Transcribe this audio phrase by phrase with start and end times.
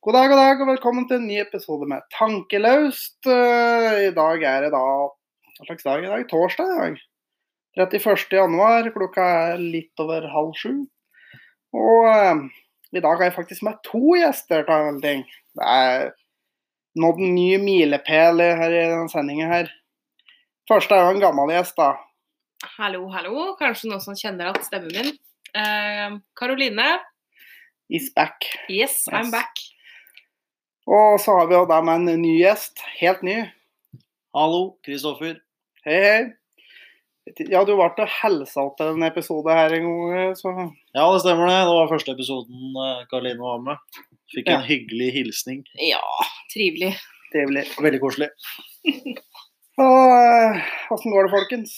[0.00, 3.18] God dag, god dag, og velkommen til en ny episode med Tankelaust.
[3.28, 6.22] Eh, I dag er det da Hva slags dag er i dag?
[6.30, 7.00] Torsdag i dag.
[7.76, 8.22] 31.
[8.38, 8.88] januar.
[8.94, 10.72] Klokka er litt over halv sju.
[11.76, 12.40] Og eh,
[12.96, 15.26] i dag har jeg faktisk med to gjester til en ting.
[15.58, 16.06] Det er
[17.00, 19.68] nådd en ny milepæl her i denne sendingen her.
[20.70, 21.92] Første er jo en gammel gjest, da.
[22.78, 23.50] Hallo, hallo.
[23.60, 25.12] Kanskje noen som kjenner at stemmen min.
[25.52, 26.88] Eh, Karoline.
[27.90, 28.48] Is back.
[28.70, 29.32] Yes, I'm Yes.
[29.36, 29.62] back.
[30.88, 32.80] Og så har vi jo da med en ny gjest.
[33.00, 33.36] Helt ny.
[34.36, 35.36] Hallo, Kristoffer.
[35.86, 36.20] Hei, hei.
[37.52, 40.50] Ja, du ble helsa til en episode her en gang, så
[40.96, 41.58] Ja, det stemmer det.
[41.68, 43.76] Det var første episoden eh, Karoline var med.
[44.34, 44.56] Fikk Ja.
[44.58, 45.60] en hyggelig hilsning.
[45.78, 46.00] Ja,
[46.52, 46.94] trivelig.
[47.32, 47.66] trivelig.
[47.80, 48.30] Veldig koselig.
[49.80, 50.56] Eh,
[50.92, 51.70] åssen går det, folkens?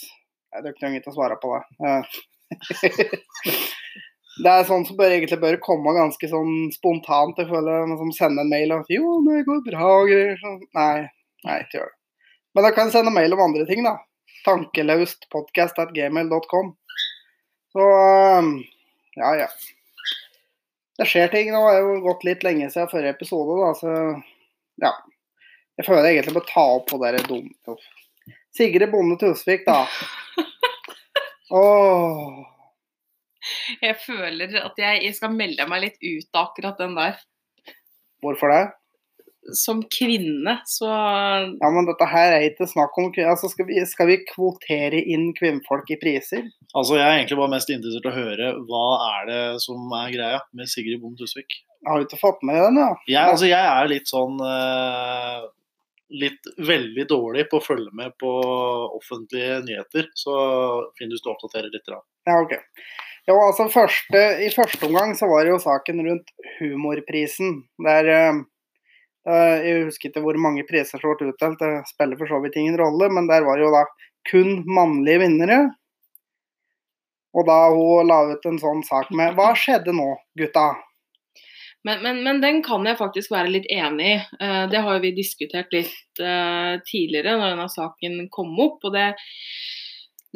[0.51, 1.93] Dere trenger ikke å svare på det.
[4.41, 7.37] Det er sånn som bør, egentlig bør komme ganske sånn spontant.
[7.37, 10.37] Jeg føler noen som sender en mail og 'Jo, det går bra' og greier.
[10.41, 10.61] Sånn.
[10.79, 10.97] Nei,
[11.45, 11.97] nei, ikke gjør det.
[12.55, 13.95] Men da kan sende mail om andre ting, da.
[14.47, 16.67] Tankelaustpodkast.gmail.com.
[17.73, 18.43] Så eh,
[19.21, 19.49] ja, ja.
[20.99, 21.47] Det skjer ting.
[21.53, 23.91] Nå har jo gått litt lenge siden forrige episode, da, så
[24.81, 24.93] ja.
[25.81, 27.47] Jeg føler jeg egentlig bør ta opp på det dum...
[27.69, 27.85] Uff.
[28.53, 29.89] Sigrid Bonde Tusvik, da.
[31.61, 32.53] Åh.
[33.83, 37.19] Jeg føler at jeg skal melde meg litt ut av akkurat den der.
[38.23, 38.63] Hvorfor det?
[39.59, 44.07] Som kvinne, så Ja, men dette her er ikke snakk om altså skal, vi, skal
[44.07, 46.47] vi kvotere inn kvinnfolk i priser?
[46.71, 50.15] Altså, Jeg er egentlig bare mest interessert i å høre hva er det som er
[50.15, 51.59] greia med Sigrid Bonde Tusvik.
[51.89, 52.93] Har du ikke fått med den, ja?
[53.11, 55.51] Jeg, altså, jeg er litt sånn uh,
[56.13, 58.31] Litt veldig dårlig på å følge med på
[58.99, 60.11] offentlige nyheter.
[60.13, 60.35] Så
[60.99, 61.89] finn hvis du oppdaterer litt.
[61.89, 62.03] Da.
[62.29, 62.53] Ja, ok.
[63.29, 67.61] Jo, altså første, I første omgang så var det jo saken rundt humorprisen.
[67.87, 68.41] Der eh,
[69.63, 72.79] Jeg husker ikke hvor mange priser som ble utdelt, det spiller for så vidt ingen
[72.81, 73.85] rolle, men der var det jo da
[74.31, 75.61] kun mannlige vinnere.
[77.33, 80.73] Og da hun la ut en sånn sak med Hva skjedde nå, gutta?
[81.85, 84.19] men, men, men den kan jeg faktisk være litt enig i.
[84.39, 88.85] Eh, det har jo vi diskutert litt eh, tidligere når denne saken kom opp.
[88.87, 89.09] Og det,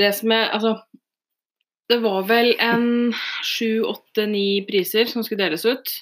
[0.00, 0.74] det som jeg Altså,
[1.88, 3.14] det var vel en
[3.44, 5.92] sju, åtte, ni priser som skulle deles ut.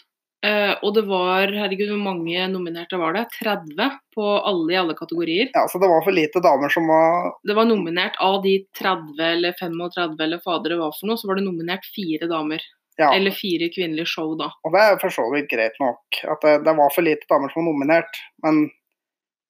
[0.45, 3.23] Uh, og det var Herregud, hvor mange nominerte var det?
[3.39, 5.49] 30 på alle i alle kategorier.
[5.57, 9.23] Ja, så det var for lite damer som var Det var nominert av de 30
[9.25, 12.65] eller 35 eller fader det var for noe, så var det nominert fire damer.
[13.01, 14.53] Ja, Eller fire kvinnelige show, da.
[14.63, 16.21] og det er for så vidt greit nok.
[16.31, 18.21] At det, det var for lite damer som var nominert.
[18.45, 18.61] Men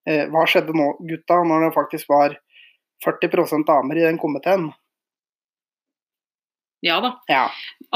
[0.08, 2.38] uh, hva skjedde nå, gutta, når det faktisk var
[3.04, 4.70] 40% damer i den komiteen?
[6.84, 7.14] Ja da.
[7.32, 7.46] Ja.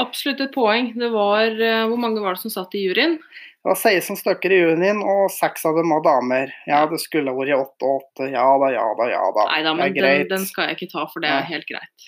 [0.01, 0.93] Absolutt et poeng.
[0.97, 3.19] Det var eh, Hvor mange var det som satt i juryen?
[3.59, 6.53] Det var 16 stykker i juryen, og seks av dem var damer.
[6.65, 8.29] Ja, det skulle vært åtte og åtte.
[8.31, 9.45] Ja da, ja da, ja da.
[9.51, 11.49] Nei da, men er den, den skal jeg ikke ta, for det er Nei.
[11.51, 12.07] helt greit.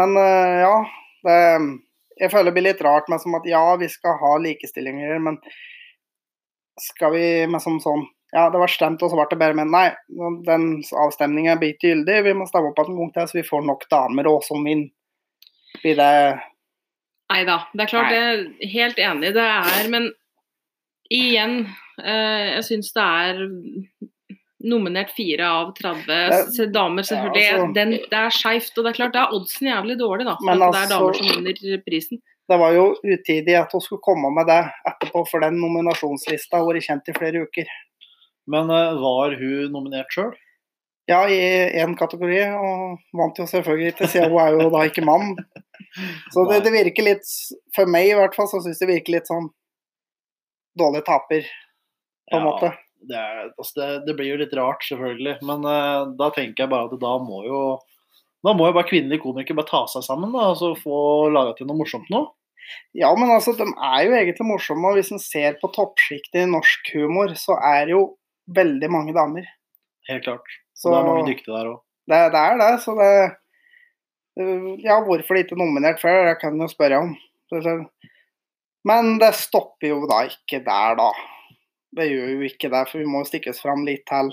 [0.00, 0.72] Men eh, ja,
[1.28, 1.36] det,
[2.22, 5.38] jeg føler det blir litt rart med som at ja, vi skal ha likestillinger, men
[6.80, 9.68] skal vi med som sånn Ja, det var stemt, og så ble det bare men
[9.68, 9.90] nei,
[10.46, 12.22] den avstemningen blir ikke gyldig.
[12.24, 14.64] Vi må stemme opp igjen en gang til, så vi får nok damer òg som
[14.64, 14.88] vinner.
[15.80, 16.40] Blir det
[17.32, 17.62] Nei da.
[17.72, 19.30] Det er klart, jeg er helt enig.
[19.32, 20.10] Det er Men
[21.12, 21.54] igjen,
[22.02, 23.40] eh, jeg syns det er
[24.62, 27.42] nominert fire av 30 damer, selvfølgelig.
[27.42, 30.24] ja, altså- den, det er skeivt, og det er klart, det er oddsen jævlig dårlig,
[30.28, 30.36] da.
[30.36, 32.22] For Men altså, det er damer altså- som vinner prisen.
[32.48, 36.66] Det var jo utidig at hun skulle komme med det etterpå, for den nominasjonslista har
[36.66, 37.66] vært kjent i flere uker.
[38.46, 40.34] Men eh, var hun nominert sjøl?
[41.10, 41.38] Ja, i
[41.82, 45.34] én kategori, og vant jo selvfølgelig siden hun er jo da ikke mann.
[46.30, 47.26] Så det, det virker litt,
[47.74, 49.50] for meg i hvert fall, så syns det virker litt sånn
[50.78, 51.48] dårlig taper,
[52.30, 52.70] på en måte.
[53.02, 55.40] Det, er, altså det, det blir jo litt rart, selvfølgelig.
[55.48, 57.62] Men uh, da tenker jeg bare at da må jo
[58.42, 60.96] da må jo bare kvinnelige komikere bare ta seg sammen da, og så få
[61.30, 62.24] laga til noe morsomt nå.
[62.96, 66.50] Ja, men altså, de er jo egentlig morsomme, og hvis en ser på toppsjiktet i
[66.50, 68.02] norsk humor, så er det jo
[68.54, 69.46] veldig mange damer.
[70.08, 70.61] Helt klart.
[70.82, 71.80] Så det er mange dyktige der òg.
[72.10, 73.12] det, det er det, så det
[74.42, 77.14] øh, Ja, hvorfor det ikke er nominert før, det kan du spørre om.
[77.48, 77.88] Så- så-
[78.84, 81.10] Men det stopper jo da ikke der, da.
[81.94, 84.32] Det gjør jo ikke det, for vi må jo stikkes fram litt til.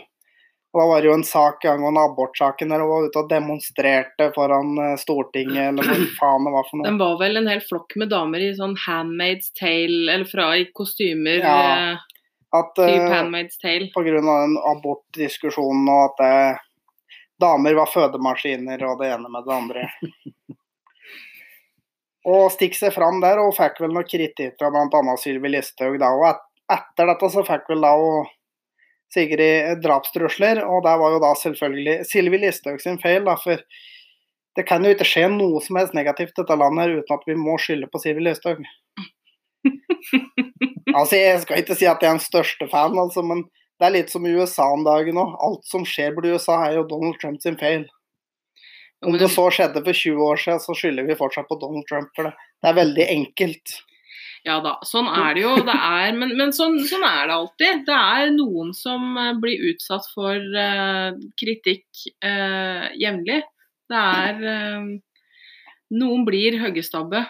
[0.73, 4.27] Og da var det jo en sak angående abortsaken der hun var ute og demonstrerte
[4.35, 6.85] foran eh, Stortinget, eller hva faen det var for noe.
[6.85, 10.65] Den var vel en hel flokk med damer i sånn Handmaid's Tale, eller fra i
[10.73, 11.41] kostymer.
[11.41, 11.97] Ja, eh,
[12.55, 12.95] At eh,
[13.61, 13.89] Tale.
[13.93, 16.63] på grunn av den abortdiskusjonen og at uh,
[17.41, 19.85] damer var fødemaskiner og det ene med det andre.
[22.29, 25.15] Og stikk seg fram der, og fikk vel noe kritikk fra bl.a.
[25.17, 26.41] Sylvi Listhaug da, og et,
[26.75, 28.27] etter dette så fikk vel da og
[29.09, 33.63] Sigrid drapstrusler, og det var jo da selvfølgelig Sylvi Listhaug sin feil, da, for
[34.57, 37.25] det kan jo ikke skje noe som helst negativt i dette landet her uten at
[37.25, 38.61] vi må skylde på Sylvi Listhaug.
[40.97, 43.45] altså, jeg skal ikke si at jeg er den største fan, altså, men
[43.79, 45.35] det er litt som i USA om dagen òg.
[45.45, 47.85] Alt som skjer borti USA, er jo Donald Trump sin feil.
[49.07, 52.09] Om det så skjedde for 20 år siden, så skylder vi fortsatt på Donald Trump
[52.17, 52.33] for det.
[52.59, 53.77] Det er veldig enkelt.
[54.47, 55.53] Ja da, sånn er det jo.
[55.67, 57.81] Det er, men men sånn, sånn er det alltid.
[57.87, 61.87] Det er noen som eh, blir utsatt for uh, kritikk
[62.23, 63.41] uh, jevnlig.
[63.89, 64.89] Det er uh,
[65.89, 67.23] Noen blir hoggestabbe.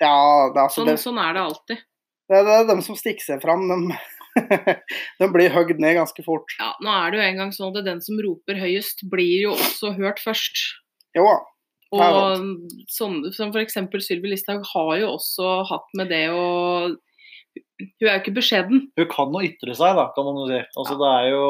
[0.00, 0.14] Ja,
[0.54, 1.82] det, altså, Sånn, det, sånn er det alltid.
[2.28, 3.66] Det, det er dem som stikker seg fram.
[3.70, 3.98] De,
[5.20, 6.52] de blir høgd ned ganske fort.
[6.60, 9.94] Ja, nå er det jo engang sånn at den som roper høyest, blir jo også
[9.98, 10.60] hørt først.
[11.16, 11.38] Jo da.
[11.88, 12.42] Og
[12.92, 13.78] sånn, som f.eks.
[14.04, 16.42] Sylvi Listhaug har jo også hatt med det å
[17.78, 18.82] Hun er jo ikke beskjeden.
[18.98, 20.58] Hun kan jo ytre seg, da, kan man jo si.
[20.76, 21.46] Altså, det er jo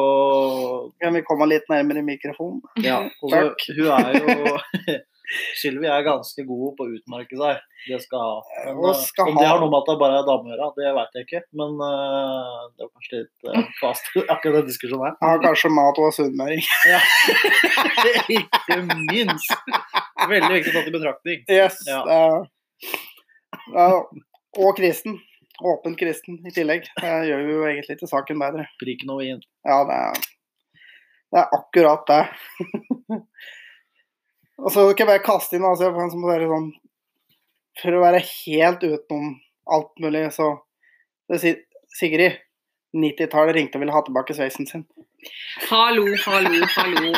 [1.03, 2.63] Kan vi komme litt nærmere mikrofonen?
[2.85, 3.01] Ja,
[3.35, 3.67] Takk.
[3.75, 4.49] hun er jo
[5.59, 7.61] Sylvi er ganske god på å utmerke seg.
[7.89, 8.37] Det skal ha.
[8.65, 10.69] Men, eh, skal om det har noe med at det bare er dame å gjøre,
[10.79, 11.43] det vet jeg ikke.
[11.61, 15.19] Men uh, det var kanskje litt uh, fast akkurat den diskusjonen her.
[15.21, 16.65] Ja, kanskje mat og sunnmøring.
[16.89, 17.01] Ja.
[18.33, 18.79] ikke
[19.11, 19.53] minst.
[20.31, 21.45] Veldig viktig tatt i betraktning.
[21.53, 21.81] Yes.
[21.89, 22.01] Ja.
[23.75, 24.03] Uh,
[24.59, 25.19] Og kristen.
[25.59, 26.87] Åpent kristen i tillegg.
[27.03, 28.69] Det gjør jo egentlig ikke saken bedre.
[28.81, 29.43] Prikken over i-en.
[29.67, 30.29] Ja, det er,
[31.35, 32.23] det er akkurat det.
[34.59, 36.71] Og så kan jeg bare kaste inn altså, sånn,
[37.79, 39.37] For å være helt utenom
[39.69, 40.57] alt mulig, så
[41.29, 41.59] det sier
[41.99, 42.39] Sigrid
[42.97, 44.87] 90-tallet ringte og ville ha tilbake sveisen sin.
[45.69, 47.13] Hallo, hallo, hallo.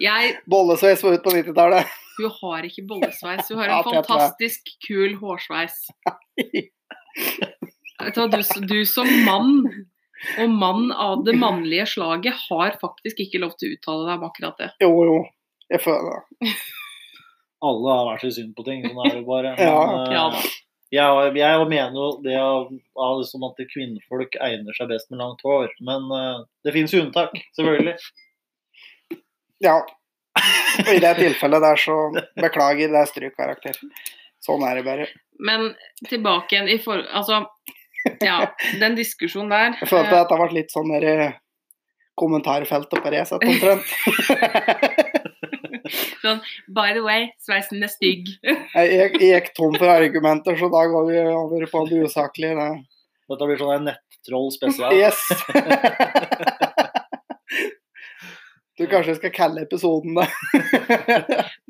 [0.00, 1.90] Jeg, Bollesveis var ut på 90-tallet.
[2.18, 5.84] hun har ikke bollesveis, hun har en fantastisk kul hårsveis.
[8.04, 8.20] Du,
[8.68, 9.62] du som mann,
[10.42, 14.26] og mann av det mannlige slaget, har faktisk ikke lov til å uttale deg om
[14.26, 14.68] akkurat det.
[14.82, 15.20] Jo, jo.
[15.72, 16.52] Jeg føler det.
[17.64, 18.84] Alle har vært sitt syn på ting.
[18.84, 19.54] Sånn er det bare.
[19.58, 20.42] Men, Ja eh, da.
[20.94, 22.68] jeg, jeg mener jo det av,
[23.06, 25.72] av liksom at kvinnfolk egner seg best med langt hår.
[25.88, 27.96] Men uh, det finnes jo unntak, selvfølgelig.
[29.64, 29.78] Ja.
[30.84, 31.96] Og i det tilfellet der så
[32.40, 33.78] beklager, det er strykkarakter.
[34.44, 35.06] Sånn er det bare.
[35.40, 35.72] Men
[36.08, 37.00] tilbake igjen i for...
[37.14, 37.44] Altså,
[38.20, 38.50] ja,
[38.82, 41.38] den diskusjonen der Jeg følte eh, at det har vært litt sånn der eh,
[42.20, 43.94] kommentarfeltet på Resett omtrent.
[46.22, 48.30] sånn, By the way, sveisen er stygg.
[48.44, 52.56] Jeg gikk, tom for argumenter, så da går vi over på det usaklige.
[52.58, 52.70] Det.
[53.32, 54.96] Dette blir sånn en nettroll spesial.
[54.96, 55.20] Yes!
[58.74, 60.26] Du kanskje skal kalle episoden det.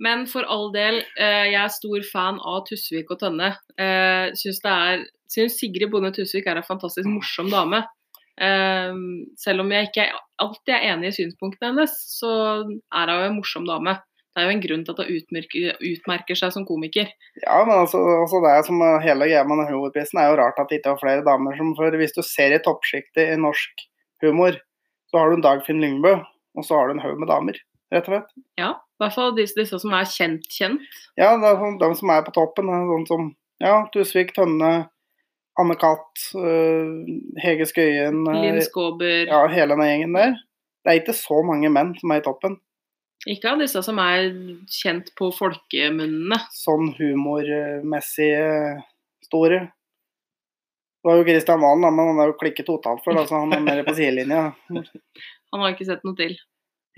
[0.05, 3.51] Men for all del, eh, jeg er stor fan av Tusvik og Tønne.
[3.77, 7.83] Eh, syns, er, syns Sigrid Bonde Tusvik er en fantastisk morsom dame.
[8.41, 8.97] Eh,
[9.39, 10.09] selv om jeg ikke
[10.43, 12.33] alltid er enig i synspunktene hennes, så
[12.65, 13.97] er hun jo en morsom dame.
[14.35, 17.11] Det er jo en grunn til at hun utmerker, utmerker seg som komiker.
[17.45, 20.73] Ja, men altså, altså det er som hele greia med humorprisen er jo rart at
[20.73, 23.85] det ikke var flere damer som For hvis du ser i toppsjiktet i norsk
[24.25, 24.59] humor,
[25.11, 26.17] så har du en Dagfinn Lyngbø,
[26.59, 27.61] og så har du en haug med damer,
[27.95, 28.35] rett og slett.
[28.59, 30.99] Ja, i hvert fall disse, disse som er kjent-kjent.
[31.21, 33.31] Ja, det er sånn, de som er på toppen, er sånn som
[33.63, 34.73] ja, Tusvik, Tønne,
[35.61, 37.07] Anne Katt, øh,
[37.43, 39.29] Hege Skøyen øh, Linn Skåber.
[39.29, 40.39] Ja, hele den gjengen der.
[40.83, 42.59] Det er ikke så mange menn som er i toppen.
[43.31, 44.27] Ikke av disse som er
[44.69, 46.41] kjent på folkemunnene.
[46.53, 48.83] Sånn humormessig øh,
[49.25, 49.61] store.
[51.05, 53.55] Det var jo Kristian Valen, men han er jo klikket totalt for det, så han
[53.55, 54.51] er mer på sidelinja.
[55.55, 56.33] Han har ikke sett noe til.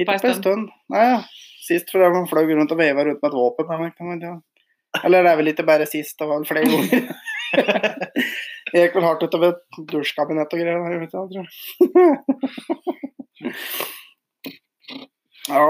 [0.00, 0.68] Ikke På en stund.
[0.88, 1.16] Nei, ja.
[1.66, 4.38] Sist fordi han fløy rundt og veiva rundt med et våpen.
[5.04, 7.10] Eller det er vel ikke bare sist, det var vel flere ganger.
[8.72, 10.78] Jeg gikk vel hardt utover et dusjkabinett og greier.
[10.82, 11.48] Vet ikke, tror jeg.
[15.46, 15.62] Ja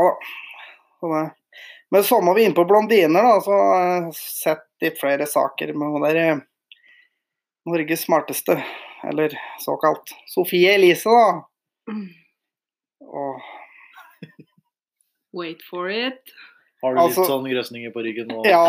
[1.03, 1.23] da.
[1.91, 3.41] Men må vi inn på blondiner, da.
[3.45, 6.41] Så har jeg sett litt flere saker med hun der eh,
[7.69, 8.57] Norges smarteste,
[9.05, 11.93] eller såkalt Sofie Elise, da.
[13.07, 13.41] Og
[15.37, 16.33] Wait for it.
[16.83, 18.61] Har du Altså- litt sånn grøsninger på ryggen Og, Ja,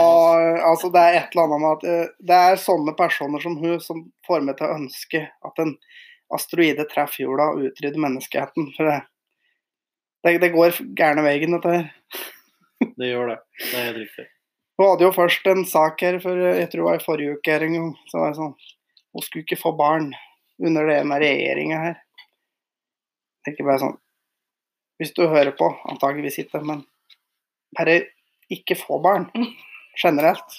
[0.70, 3.80] altså det er et eller annet med at uh, det er sånne personer som hun
[3.84, 5.76] som får meg til å ønske at en
[6.34, 8.72] asteroide treffer jorda og utrydder menneskeheten.
[8.76, 8.98] For det,
[10.24, 11.92] det, det går gærne veien, dette her.
[12.98, 13.38] Det gjør det.
[13.60, 14.26] Det er helt riktig.
[14.78, 17.54] Hun hadde jo først en sak her, for jeg tror det var i forrige uke
[17.56, 17.94] her en gang.
[18.12, 18.58] Så var det sånn
[19.16, 20.12] Hun skulle ikke få barn
[20.62, 21.96] under denne regjeringa her.
[23.42, 23.98] Det er ikke bare sånn
[25.02, 26.84] Hvis du hører på, antageligvis ikke, men
[27.76, 28.00] bare
[28.54, 29.28] ikke få barn.
[30.00, 30.56] Generelt.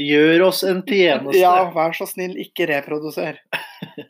[0.00, 1.38] Gjør oss en tjeneste.
[1.38, 3.38] Ja, vær så snill, ikke reproduser.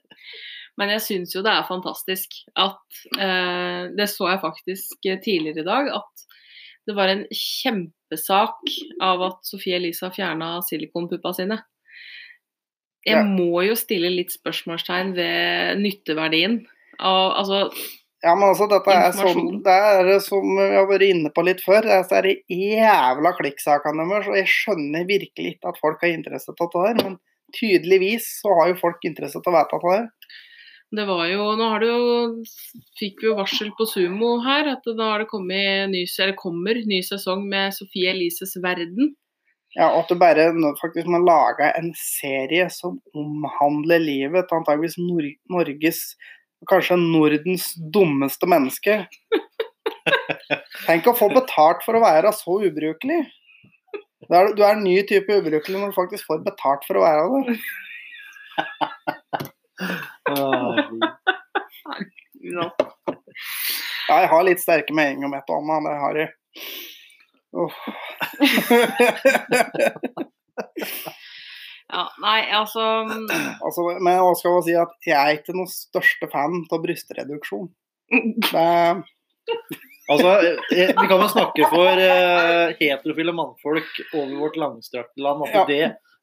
[0.78, 5.66] Men jeg syns jo det er fantastisk at eh, Det så jeg faktisk tidligere i
[5.68, 6.25] dag, at
[6.88, 11.61] det var en kjempesak av at Sofie Elise har fjerna silikonpuppa sine.
[13.06, 13.23] Jeg Ja.
[13.25, 16.59] må jo stille litt spørsmålstegn ved nytteverdien
[16.99, 17.71] av Altså,
[18.25, 21.61] Ja, men altså, dette er sånn Det er som vi har vært inne på litt
[21.61, 26.14] før, det er er jævla klikksakene deres, og jeg skjønner virkelig ikke at folk har
[26.14, 27.19] interesse av dette her, men
[27.54, 30.07] tydeligvis så har jo folk interesse av å vite dette her.
[30.97, 32.07] det var jo Nå har det jo
[33.00, 36.81] Fikk vi jo varsel på Sumo her at da har det kommet ny, eller kommer
[36.88, 39.12] ny sesong med Sofie Elises verden.
[39.75, 40.49] Ja, og at du bare
[40.81, 46.14] faktisk må lage en serie som omhandler livet til antageligvis Nor Norges
[46.70, 49.04] Kanskje Nordens dummeste menneske.
[50.87, 53.20] Tenk å få betalt for å være så ubrukelig.
[54.25, 57.04] Du er, du er en ny type ubrukelig når du faktisk får betalt for å
[57.04, 57.56] være det.
[62.44, 62.66] Ja.
[64.08, 66.30] Jeg har litt sterke meninger om et og annet, det har jeg.
[67.64, 67.76] Uff.
[71.94, 76.26] Ja, nei, altså altså, men hva skal man si at jeg er ikke noen største
[76.32, 77.68] fan av brystreduksjon.
[78.50, 78.64] Det
[80.10, 80.30] Altså,
[80.74, 85.62] eh, vi kan jo snakke for uh, heterofile mannfolk over vårt langstrakte land Ja.
[85.64, 85.78] det,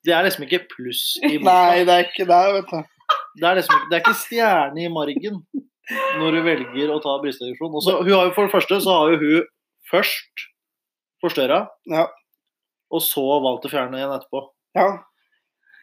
[0.06, 1.48] det er liksom ikke pluss i boka.
[1.50, 2.84] Nei, det er ikke det, vet du.
[3.42, 5.42] Det er liksom ikke, det er ikke stjerne i margen
[6.22, 7.74] når du velger å ta brystreduksjon.
[7.82, 9.50] Også, hun har jo for det første så har jo hun
[9.92, 10.46] først
[11.26, 12.06] forstørra, Ja.
[12.94, 14.46] og så valgt å fjerne igjen etterpå.
[14.78, 14.92] ja.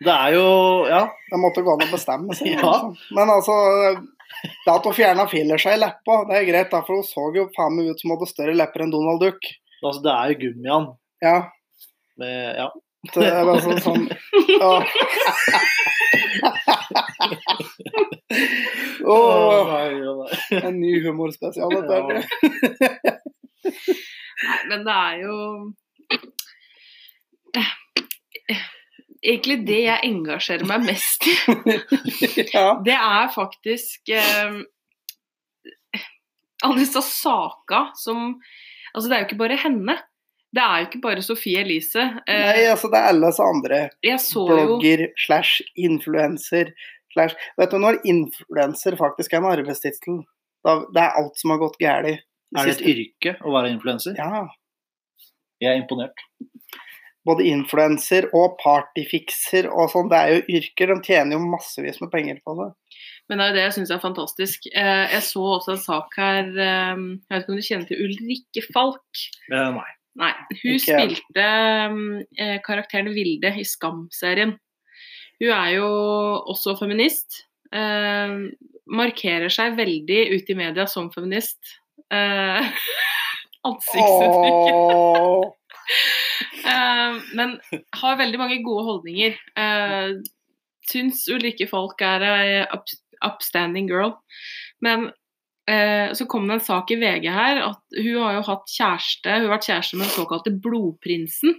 [0.05, 0.47] Det er jo
[0.88, 1.02] Ja.
[1.31, 2.52] Det måtte gå an å bestemme seg.
[2.55, 2.59] Ja.
[2.62, 2.97] liksom.
[3.17, 3.55] Men altså
[4.64, 7.47] Det at hun fjerna fillersa i leppa, det er greit, da, for hun så jo
[7.57, 9.40] faen meg ut som hun hadde større lepper enn Donald Duck.
[9.83, 10.87] Altså, det er jo gummian.
[11.25, 11.37] Ja.
[12.21, 12.69] Det, ja.
[13.14, 14.05] Det er bare sånn, sånn
[14.59, 14.71] ja,
[19.71, 20.59] nei.
[20.61, 21.71] en ny humorspesial.
[21.88, 22.23] dette.
[24.45, 25.37] Nei, men det er jo
[29.25, 31.35] Egentlig det jeg engasjerer meg mest i,
[32.55, 32.77] Ja.
[32.87, 34.61] det er faktisk eh,
[36.65, 38.37] alle disse saka som
[38.95, 39.95] Altså, det er jo ikke bare henne.
[40.57, 42.01] Det er jo ikke bare Sofie Elise.
[42.25, 43.81] Eh, Nei, altså, det er alle oss andre.
[44.03, 46.71] jeg så jo Blogger slash influenser
[47.13, 50.23] slash Vet du når influenser faktisk er en arbeidstittel?
[50.65, 52.25] Det er alt som har gått galt.
[52.57, 54.17] Er det et yrke å være influenser?
[54.19, 54.47] Ja.
[55.61, 56.25] Jeg er imponert.
[57.28, 60.08] Både influenser og partyfikser og sånn.
[60.11, 60.94] Det er jo yrker.
[60.94, 62.70] De tjener jo massevis med penger på det.
[63.28, 64.68] Men det er jo det jeg syns er fantastisk.
[64.73, 68.04] Eh, jeg så også en sak her eh, Jeg vet ikke om du kjenner til
[68.06, 69.25] Ulrikke Falk?
[69.52, 69.90] Eh, nei.
[70.18, 70.32] Nei.
[70.62, 71.50] Hun Ikke spilte
[72.66, 74.56] karakteren Vilde i Skam-serien.
[75.38, 75.90] Hun er jo
[76.50, 77.44] også feminist.
[77.68, 78.32] Eh,
[78.88, 81.58] markerer seg veldig ute i media som feminist.
[82.11, 82.62] Eh,
[83.68, 84.75] ansiktsuttrykket.
[86.69, 87.57] Eh, men
[88.01, 89.39] har veldig mange gode holdninger.
[89.59, 90.19] Uh,
[90.89, 92.89] syns ulike folk er ei up,
[93.25, 94.15] upstanding girl.
[94.85, 95.11] Men
[95.69, 99.35] eh, så kom det en sak i VG her at hun har jo hatt kjæreste
[99.35, 101.59] Hun har vært kjæreste med den såkalte blodprinsen.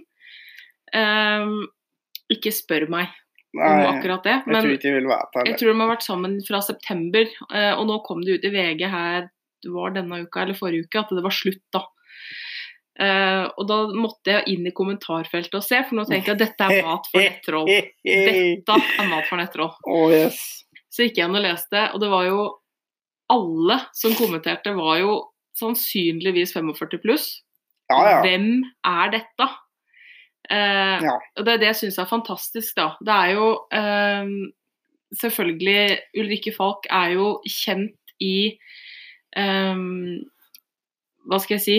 [0.96, 1.52] Eh,
[2.32, 3.12] ikke spør meg
[3.54, 4.36] om akkurat det.
[4.38, 7.80] jeg tror Men ikke vil være jeg tror de har vært sammen fra september, og
[7.88, 9.24] nå kom det ut i VG her
[9.62, 11.84] det var denne uka eller forrige uke at det var slutt, da.
[13.00, 16.42] Eh, og da måtte jeg inn i kommentarfeltet og se, for nå tenker jeg at
[16.42, 17.70] dette er mat for nettroll.
[18.04, 19.72] Dette er mat for nettroll.
[19.88, 20.40] Oh, yes.
[20.92, 22.40] Så gikk jeg inn og leste, og det var jo
[23.30, 25.12] Alle som kommenterte, var jo
[25.54, 27.26] sannsynligvis 45 pluss.
[27.90, 28.16] Ja, ja.
[28.24, 29.46] Hvem er dette?
[30.50, 31.14] Uh, Ja.
[31.38, 32.88] Og det er det jeg syns er fantastisk, da.
[33.06, 34.32] Det er jo uh,
[35.20, 38.58] Selvfølgelig Ulrikke Falk er jo kjent i
[39.38, 40.18] um,
[41.30, 41.78] Hva skal jeg si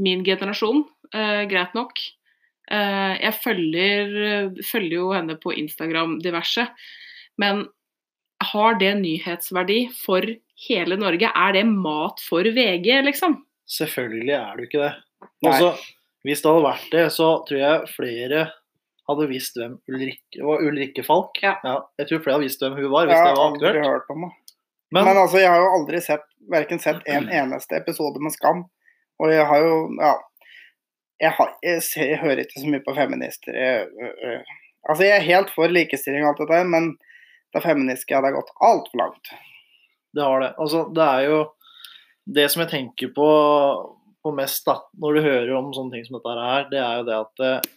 [0.00, 2.00] Min generasjon, eh, greit nok.
[2.70, 4.14] Eh, jeg følger,
[4.64, 6.68] følger jo henne på Instagram diverse.
[7.40, 7.66] Men
[8.52, 10.24] har det nyhetsverdi for
[10.68, 11.28] hele Norge?
[11.28, 13.40] Er det mat for VG, liksom?
[13.70, 14.94] Selvfølgelig er det ikke det.
[15.44, 15.52] Nei.
[15.52, 15.74] Altså,
[16.26, 18.46] hvis det hadde vært det, så tror jeg flere
[19.10, 20.64] hadde visst hvem Ulrikke var.
[20.64, 21.40] Ulrikke Falk.
[21.42, 21.56] Ja.
[21.98, 24.26] jeg tror flere hadde visst hvem hun var, hvis Jeg det har aldri hørt om
[24.26, 24.34] det.
[24.90, 28.64] Men, Men altså, jeg har jo aldri sett verken sett en eneste episode med Skam.
[29.20, 30.16] Og jeg har jo Ja.
[31.20, 33.52] Jeg, har, jeg, ser, jeg hører ikke så mye på feminister.
[33.52, 34.52] Jeg, øh, øh.
[34.88, 36.94] altså, jeg er helt for likestilling og alt dette, men
[37.52, 39.32] det feministiske hadde gått altfor langt.
[40.16, 40.54] det har det.
[40.58, 41.40] Altså, det er jo
[42.30, 43.28] Det som jeg tenker på,
[44.22, 47.06] på mest da, når du hører om sånne ting som dette her, det er jo
[47.08, 47.70] det at eh,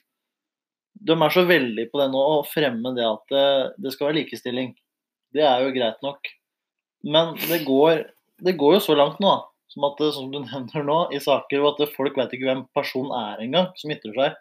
[1.09, 3.33] de er så veldig på det nå å fremme det at
[3.81, 4.75] det skal være likestilling.
[5.33, 6.29] Det er jo greit nok.
[7.03, 8.03] Men det går,
[8.45, 9.52] det går jo så langt nå, da.
[9.73, 13.13] Som at, som du nevner nå, i saker hvor at folk vet ikke hvem personen
[13.17, 14.37] er engang, som ytrer seg.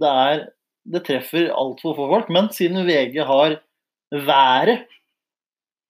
[0.00, 0.48] Det er
[0.90, 2.30] Det treffer altfor få folk.
[2.32, 3.58] Men siden VG har
[4.10, 4.86] været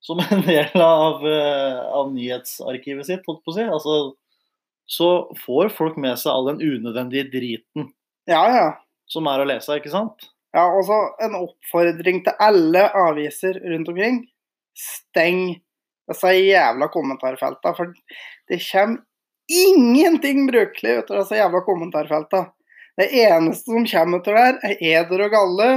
[0.01, 3.97] som en del av, eh, av nyhetsarkivet sitt, holdt på å si, altså,
[4.89, 5.09] så
[5.45, 7.91] får folk med seg all den unødvendige driten
[8.29, 8.67] Ja, ja.
[9.09, 10.27] som er å lese, ikke sant?
[10.51, 14.23] Ja, altså, en oppfordring til alle aviser rundt omkring.
[14.75, 15.61] Steng
[16.09, 17.93] disse jævla kommentarfelta, for
[18.49, 19.03] det kommer
[19.51, 22.45] ingenting brukelig ut av disse jævla kommentarfelta.
[22.97, 25.71] Det eneste som kommer av der, er eder og galle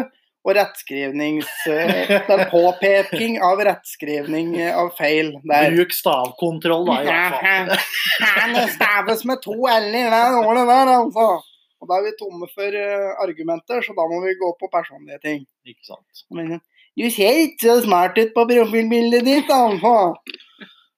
[0.45, 1.49] og rettskrivnings...
[1.65, 1.93] Den
[2.27, 5.71] Det er påpeking av rettskrivning eh, av feil der.
[5.73, 8.55] Bruk stavkontroll, da, i hvert fall.
[8.59, 11.29] Det staves med to l-er, det ordet der, altså.
[11.81, 15.21] Og da er vi tomme for eh, argumenter, så da må vi gå på personlige
[15.25, 15.43] ting.
[15.69, 16.25] Ikke sant.
[16.99, 20.15] Du ser ikke så smart ut på profilbildet ditt, altså.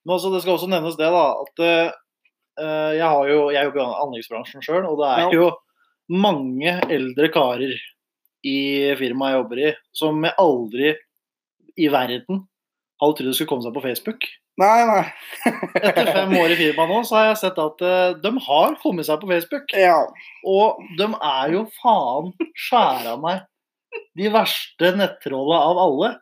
[0.05, 3.83] Men altså, det skal også nevnes det, da, at uh, jeg, har jo, jeg jobber
[3.83, 5.31] i anleggsbransjen sjøl, og det er Ja.
[5.41, 5.49] jo
[6.13, 7.73] mange eldre karer
[8.47, 8.59] i
[9.01, 10.93] firmaet jeg jobber i, som jeg aldri
[11.77, 12.45] i verden
[13.03, 14.29] hadde trodd skulle komme seg på Facebook.
[14.57, 15.03] Nei, nei.
[15.83, 19.09] Etter fem år i firmaet nå, så har jeg sett at uh, de har kommet
[19.09, 19.75] seg på Facebook.
[19.77, 19.99] Ja.
[20.49, 22.31] Og de er jo faen
[22.69, 23.43] skjæra meg
[24.17, 26.13] de verste nettrolla av alle.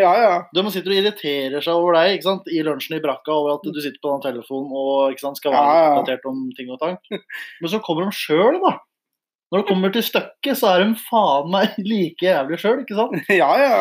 [0.00, 0.30] Ja, ja.
[0.50, 2.48] De sitter og irriterer seg over deg ikke sant?
[2.50, 5.54] i lunsjen i brakka over at du sitter på den telefonen og ikke sant, skal
[5.54, 5.92] være Ja, ja.
[6.00, 7.06] oppdatert om ting og tank.
[7.62, 8.72] Men så kommer de sjøl, da.
[9.54, 13.14] Når det kommer til stykket, så er de faen meg like jævlig sjøl, ikke sant?
[13.38, 13.76] Ja, ja.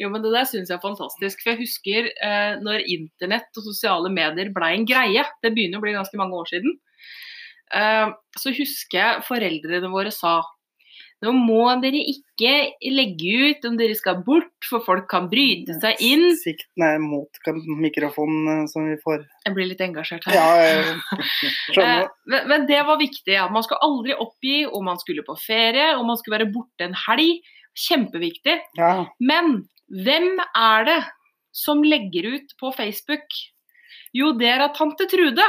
[0.00, 1.42] Jo, men Det der syns jeg er fantastisk.
[1.44, 5.26] For jeg husker eh, når internett og sosiale medier ble en greie.
[5.44, 6.78] Det begynner å bli ganske mange år siden.
[7.76, 8.08] Eh,
[8.40, 10.38] så husker jeg foreldrene våre sa
[11.22, 12.52] nå må dere ikke
[12.90, 16.24] legge ut om dere skal bort, for folk kan bryte seg inn.
[16.40, 17.40] Sikten er mot
[17.78, 19.22] mikrofonen eh, som vi får.
[19.46, 20.38] Jeg blir litt engasjert her.
[20.38, 21.22] Ja,
[21.74, 22.08] skjønner.
[22.08, 23.38] Eh, men, men det var viktig.
[23.38, 26.90] at Man skulle aldri oppgi om man skulle på ferie, om man skulle være borte
[26.90, 27.42] en helg.
[27.86, 28.58] Kjempeviktig.
[28.76, 28.92] Ja.
[29.22, 31.00] Men hvem er det
[31.56, 33.38] som legger ut på Facebook?
[34.12, 35.44] Jo, det er av tante Trude.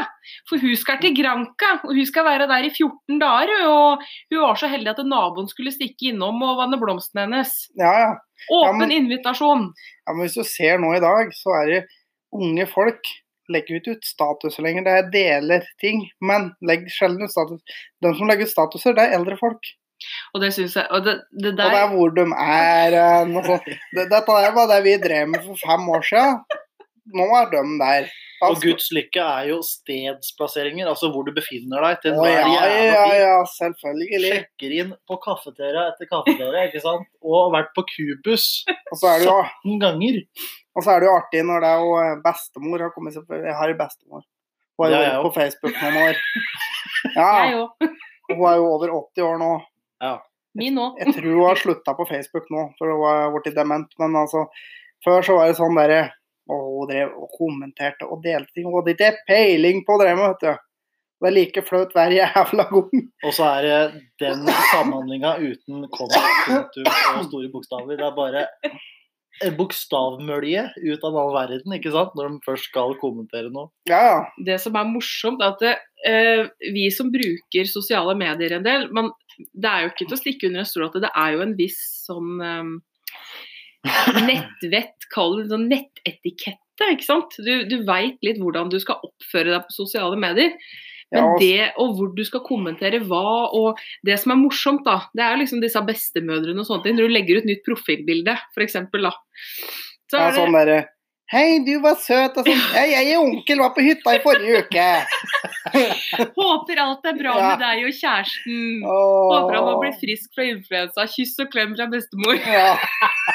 [0.50, 3.52] For hun skal til Granca, og hun skal være der i 14 dager.
[3.68, 7.58] Og hun var så heldig at naboen skulle stikke innom og vanne blomstene hennes.
[7.80, 8.14] ja, ja.
[8.52, 9.70] Åpen men- invitasjon.
[10.06, 11.84] Ja, men hvis du ser nå i dag, så er det
[12.34, 13.00] unge folk
[13.52, 14.84] legger ikke ut statuser lenger.
[14.84, 17.62] Det er deler ting, men legg sjelden ut status.
[18.04, 19.72] De som legger ut statuser, det er eldre folk.
[20.36, 22.96] Og det syns jeg Og det, det Og det er hvor de er.
[23.00, 23.68] eh.
[23.96, 26.42] Det, dette var det vi drev med for fem år siden.
[27.14, 28.10] Nå er de der.
[28.50, 33.06] Og Guds lykke er jo stedsplasseringer, altså hvor du befinner deg til Å, ja, ja,
[33.20, 34.32] ja, selvfølgelig.
[34.34, 37.08] Sjekker inn på kafeteria etter kafeteria, ikke sant?
[37.24, 40.20] Og vært på Kubus Og så er det jo, 17 ganger.
[40.76, 43.26] og så er det jo artig når det er jo eh, bestemor har kommet seg
[43.30, 44.26] på Jeg har en bestemor.
[44.74, 46.22] Hun har jo vært på Facebook noen år.
[47.14, 47.32] Ja,
[48.32, 49.50] hun er jo over 80 år nå.
[50.56, 51.00] Min òg.
[51.02, 53.90] Jeg tror hun har slutta på Facebook nå, for hun har blitt dement.
[54.00, 54.46] Men altså,
[55.04, 56.00] før så var det sånn derre
[56.44, 58.68] Å, hun drev og kommenterte og delte ting.
[58.68, 60.54] Hun hadde ikke peiling på det, vet du.
[61.24, 63.04] Det er like flaut hver jævla gang.
[63.24, 64.42] Og så er det den
[64.74, 67.96] samhandlinga uten komma, punktum og store bokstaver.
[67.96, 68.44] Det er bare
[69.42, 72.14] en bokstavmølje ut av all verden, ikke sant?
[72.18, 73.72] Når de først skal kommentere noe.
[73.90, 74.20] Ja, ja.
[74.46, 75.74] det som er morsomt, er at det,
[76.10, 76.44] eh,
[76.76, 79.10] vi som bruker sosiale medier en del, men
[79.56, 81.56] det er jo ikke til å stikke under en stol at det er jo en
[81.58, 82.74] viss sånn eh,
[84.30, 87.38] nettvett, kall det sånn nettetikette, ikke sant.
[87.44, 90.56] Du, du veit litt hvordan du skal oppføre deg på sosiale medier.
[91.14, 95.22] Men det, og hvor du skal kommentere hva, og det som er morsomt, da, det
[95.22, 96.98] er liksom disse bestemødrene og sånne ting.
[96.98, 99.14] Når du legger ut nytt profilbilde, f.eks., da.
[100.10, 100.80] Så ja er det, sånn derre
[101.34, 102.36] Hei, du var søt.
[102.38, 102.60] Og sånn.
[102.76, 104.84] Hei, jeg og onkel var på hytta i forrige uke.
[106.38, 107.48] Håper alt er bra Ja.
[107.56, 108.62] med deg og kjæresten.
[108.86, 109.34] Åh.
[109.34, 111.08] Håper han må bli frisk fra influensa.
[111.10, 112.38] Kyss og klem fra bestemor.
[112.38, 112.76] Ja.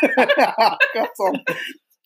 [0.71, 1.43] Akkurat sånn.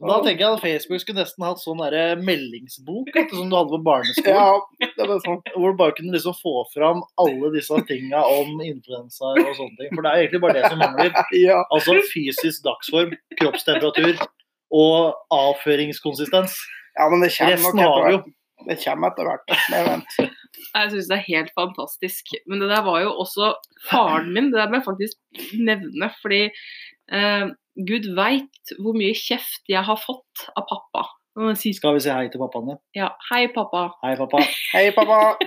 [0.02, 3.70] Da tenker jeg at Facebook skulle nesten hatt sånn der meldingsbok vet som du hadde
[3.76, 4.35] på barneskolen.
[4.35, 5.38] Ja, det er sånn.
[5.55, 9.92] Hvor du bare kunne liksom få fram alle disse tinga om influensa og sånne ting.
[9.92, 11.12] For det er egentlig bare det som mangler.
[11.38, 11.61] Ja.
[11.70, 14.16] Altså fysisk dagsform, kroppstemperatur
[14.73, 16.55] og avføringskonsistens.
[16.99, 18.21] ja, men det kommer Resten har etter vi jo.
[18.23, 18.39] hvert.
[18.69, 19.57] Det kommer etter hvert.
[19.75, 20.31] Er.
[20.77, 22.33] Jeg syns det er helt fantastisk.
[22.49, 23.53] Men det der var jo også
[23.91, 24.51] faren min.
[24.53, 25.17] Det der må jeg faktisk
[25.59, 26.09] nevne.
[26.23, 26.43] Fordi
[27.13, 27.47] eh,
[27.89, 31.07] Gud veit hvor mye kjeft jeg har fått av pappa.
[31.57, 32.77] Si, Skal vi si hei til pappaene?
[32.95, 33.87] ja, hei, pappa.
[34.05, 34.43] Hei, pappa.
[34.75, 35.21] Hei, pappa.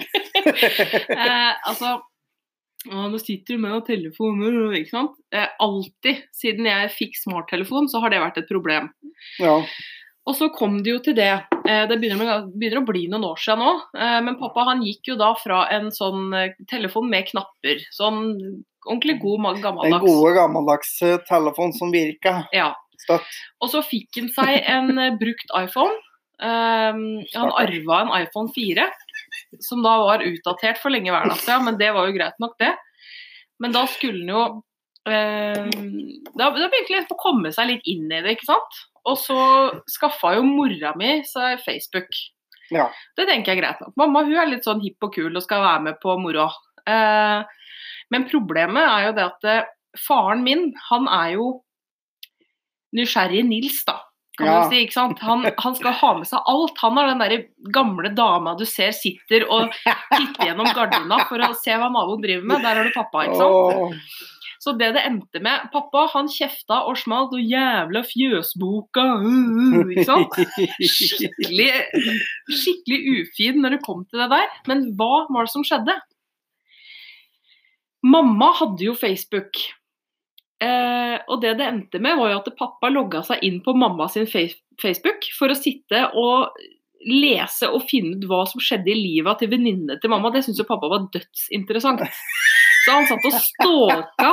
[1.26, 2.00] Eh, altså
[2.92, 5.18] å, nå sitter du med noen telefoner, ikke sant.
[5.34, 8.92] Eh, alltid siden jeg fikk smarttelefon, så har det vært et problem.
[9.42, 9.58] Ja.
[10.26, 11.32] Og så kom det jo til det.
[11.66, 13.74] Eh, det begynner, med, begynner å bli noen år siden nå.
[13.98, 16.34] Eh, men pappa han gikk jo da fra en sånn
[16.72, 17.84] telefon med knapper.
[17.94, 18.24] Sånn
[18.86, 20.02] ordentlig god gammeldags.
[20.02, 22.74] Den gode, gammeldagse telefon som virka Ja.
[23.06, 23.38] støtt.
[23.62, 25.94] Og så fikk han seg en brukt iPhone.
[26.42, 28.86] Han arva en iPhone 4,
[29.64, 32.74] som da var utdatert for lenge hverdags, ja, men det var jo greit nok, det.
[33.64, 34.44] Men da skulle en jo
[35.08, 35.68] eh,
[36.36, 38.80] Da, da begynte liksom å komme seg litt inn i det, ikke sant.
[39.06, 39.40] Og så
[39.92, 42.10] skaffa jo mora mi seg Facebook.
[42.74, 42.88] Ja.
[43.18, 43.94] Det tenker jeg er greit nok.
[44.00, 46.50] Mamma hun er litt sånn hipp og kul og skal være med på moroa.
[46.90, 47.70] Eh,
[48.14, 49.70] men problemet er jo det at eh,
[50.02, 51.48] faren min, han er jo
[52.96, 54.00] nysgjerrig Nils, da.
[54.38, 54.56] Kan Ja.
[54.64, 55.20] du si, ikke sant?
[55.24, 56.78] Han, han skal ha med seg alt.
[56.84, 59.72] Han er den der gamle dama du ser sitter og
[60.12, 62.64] titter gjennom gardina for å se hva naboen driver med.
[62.66, 63.52] Der har du pappa, ikke sant.
[63.54, 63.94] Oh.
[64.66, 69.92] Så det det endte med Pappa han kjefta og smalt og jævla fjøsboka, uh, uh,
[69.94, 70.40] ikke sant.
[70.96, 71.70] Skikkelig,
[72.50, 74.50] skikkelig ufin når det kom til det der.
[74.66, 75.94] Men hva var det som skjedde?
[78.06, 79.62] Mamma hadde jo Facebook.
[80.64, 84.08] Eh, og det det endte med, var jo at pappa logga seg inn på mamma
[84.12, 86.56] sin Facebook for å sitte og
[87.06, 90.32] lese og finne ut hva som skjedde i livet til venninnene til mamma.
[90.34, 92.06] Det syntes jo pappa var dødsinteressant.
[92.86, 94.32] Så han satt og stalka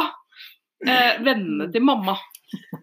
[0.87, 2.17] eh, vennene til mamma.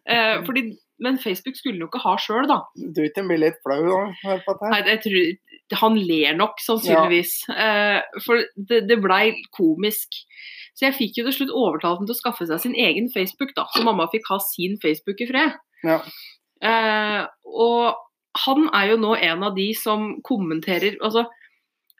[0.05, 0.67] Eh, fordi,
[0.99, 2.59] men Facebook skulle han jo ikke ha sjøl, da.
[2.75, 4.35] Du ikke blir litt flau da?
[4.71, 7.33] Nei, jeg tror, han ler nok, sannsynligvis.
[7.53, 10.21] Eh, for det, det blei komisk.
[10.75, 13.51] Så jeg fikk jo til slutt overtalt ham til å skaffe seg sin egen Facebook,
[13.57, 13.65] da.
[13.75, 15.57] Så mamma fikk ha sin Facebook i fred.
[15.87, 15.99] Ja.
[16.59, 21.23] Uh, og han er jo nå en av de som kommenterer Altså,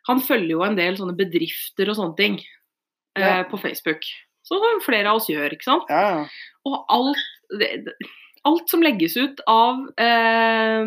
[0.10, 3.44] han følger jo en del sånne bedrifter og sånne ting eh, Ja.
[3.48, 4.04] på Facebook.
[4.48, 5.90] Sånn som flere av oss gjør, ikke sant.
[5.92, 6.22] Ja, ja.
[6.68, 7.24] Og alt,
[7.60, 8.10] det, det-
[8.48, 10.84] alt som legges ut av eh,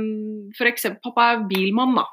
[0.57, 0.87] f.eks.
[1.05, 2.07] pappa er bilmann, da.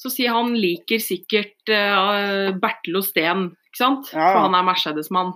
[0.00, 4.10] Så sier han liker sikkert eh, Bertel Steen, ikke sant?
[4.14, 4.32] Ja.
[4.32, 5.34] For han er Mercedes-mann.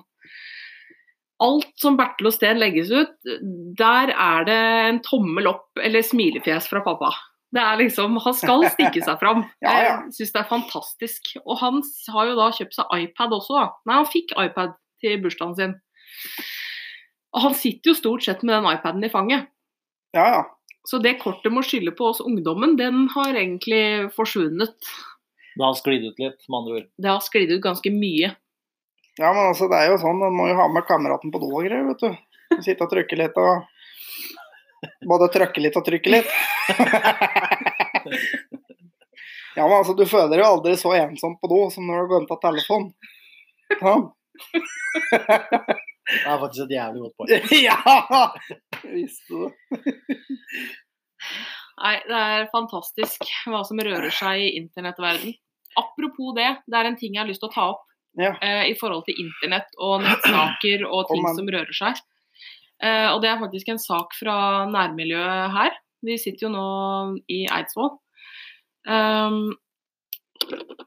[1.44, 3.14] Alt som Bertel Steen legges ut,
[3.76, 4.58] der er det
[4.88, 7.12] en tommel opp eller smilefjes fra pappa.
[7.54, 9.44] Det er liksom, Han skal stikke seg fram.
[9.64, 9.96] Ja, ja.
[10.08, 11.34] Jeg syns det er fantastisk.
[11.44, 11.82] Og han
[12.14, 13.68] har jo da kjøpt seg iPad også.
[13.86, 15.76] Nei, han fikk iPad til bursdagen sin.
[17.34, 19.50] Og han sitter jo stort sett med den iPaden i fanget.
[20.16, 20.44] ja, ja.
[20.84, 24.74] Så det kortet må skylde på oss ungdommen, den har egentlig forsvunnet.
[25.56, 26.88] Det har sklidd ut litt, med andre ord.
[27.00, 28.34] Det har sklidd ut ganske mye.
[29.16, 31.48] Ja, men altså, det er jo sånn, man må jo ha med kameraten på do
[31.54, 32.10] og greier, vet du.
[32.66, 33.70] Sitte og trykke litt og
[35.08, 36.28] Både trykke litt og trykke litt.
[39.56, 42.20] ja, men altså, du føler jo aldri så ensom på do som når du går
[42.20, 42.84] inn på telefon.
[43.80, 43.96] Ja.
[46.04, 47.30] Det er faktisk et jævlig godt poeng.
[47.68, 47.76] ja!
[48.84, 49.52] Visste det.
[51.74, 55.34] Nei, det er fantastisk hva som rører seg i internettverden.
[55.80, 57.82] Apropos det, det er en ting jeg har lyst til å ta opp
[58.20, 58.34] Ja.
[58.38, 61.98] eh, i forhold til internett og nettsaker og ting oh, som rører seg.
[62.84, 64.36] Eh, og det er faktisk en sak fra
[64.70, 65.74] nærmiljøet her.
[66.04, 66.68] Vi sitter jo nå
[67.32, 67.94] i Eidsvoll.
[68.84, 69.54] Um,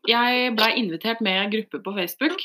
[0.06, 2.44] jeg blei invitert med en gruppe på Facebook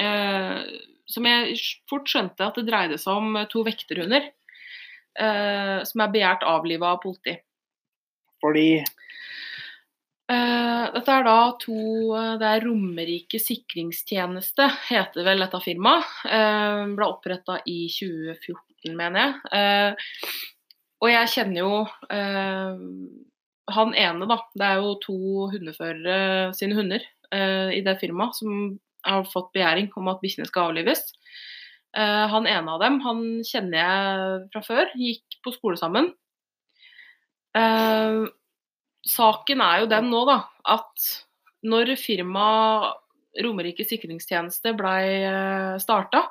[0.00, 0.62] eh,
[1.06, 1.56] som jeg
[1.90, 4.32] fort skjønte at det dreide seg om to vekterhunder.
[5.16, 7.38] eh, som er begjært avliva av politi.
[8.44, 8.84] Fordi
[10.26, 11.76] Eh, dette er da to
[12.18, 16.08] eh, Det er Romerike sikringstjeneste, heter vel dette firmaet.
[16.26, 19.36] Uh, ble oppretta i 2014, mener jeg.
[19.54, 20.34] Eh,
[21.04, 21.78] og jeg kjenner jo
[22.10, 22.82] eh,
[23.76, 24.40] han ene, da.
[24.56, 25.18] Det er jo to
[25.52, 28.66] hundeførere sine hunder eh, i det firmaet som
[29.06, 31.02] har fått begjæring om at bikkjene skal avlives.
[31.96, 34.92] Eh, han ene av dem han kjenner jeg fra før.
[34.98, 36.12] Gikk på skole sammen.
[37.56, 38.26] Eh,
[39.06, 40.40] saken er jo den nå, da,
[40.76, 41.10] at
[41.66, 43.02] når firmaet
[43.44, 46.22] Romerike sikringstjeneste blei starta,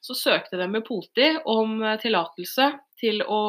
[0.00, 3.42] så søkte de med politi om eh, tillatelse til å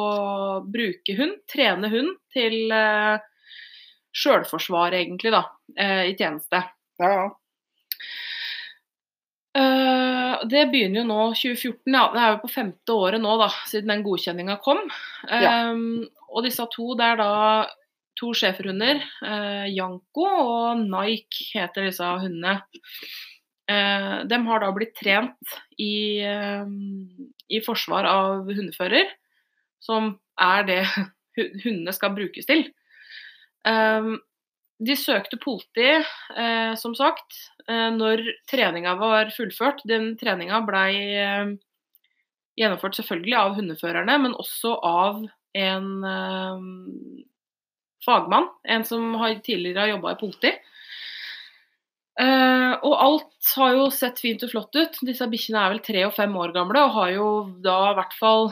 [0.66, 3.18] bruke hund, trene hund, til uh,
[4.14, 5.40] sjølforsvar, egentlig, da,
[5.74, 6.60] eh, i tjeneste.
[7.02, 7.24] Ja, ja.
[9.58, 12.04] Eh, det begynner jo nå 2014, ja.
[12.14, 14.82] Det er jo på femte året nå, da, siden den godkjenninga kom.
[15.28, 15.74] Eh,
[16.30, 17.30] Og disse to, det er da
[18.20, 19.00] to schæferhunder.
[19.24, 22.60] Uh, Janko og Nike heter disse hundene.
[23.70, 26.66] Uh, de har da blitt trent i, eh,
[27.50, 29.08] i forsvar av hundefører,
[29.80, 30.80] som er det
[31.64, 32.66] hundene skal brukes til.
[33.66, 34.10] Eh,
[34.80, 35.88] de søkte politi,
[36.36, 37.36] eh, som sagt,
[37.68, 39.82] eh, når treninga var fullført.
[39.88, 41.52] Den treninga blei eh,
[42.60, 45.20] gjennomført selvfølgelig av hundeførerne, men også av
[45.60, 46.64] en eh,
[48.06, 48.48] fagmann.
[48.64, 50.54] En som har tidligere har jobba i politi.
[52.20, 55.00] Eh, og alt har jo sett fint og flott ut.
[55.06, 57.30] Disse bikkjene er vel tre og fem år gamle og har jo
[57.64, 58.50] da i hvert fall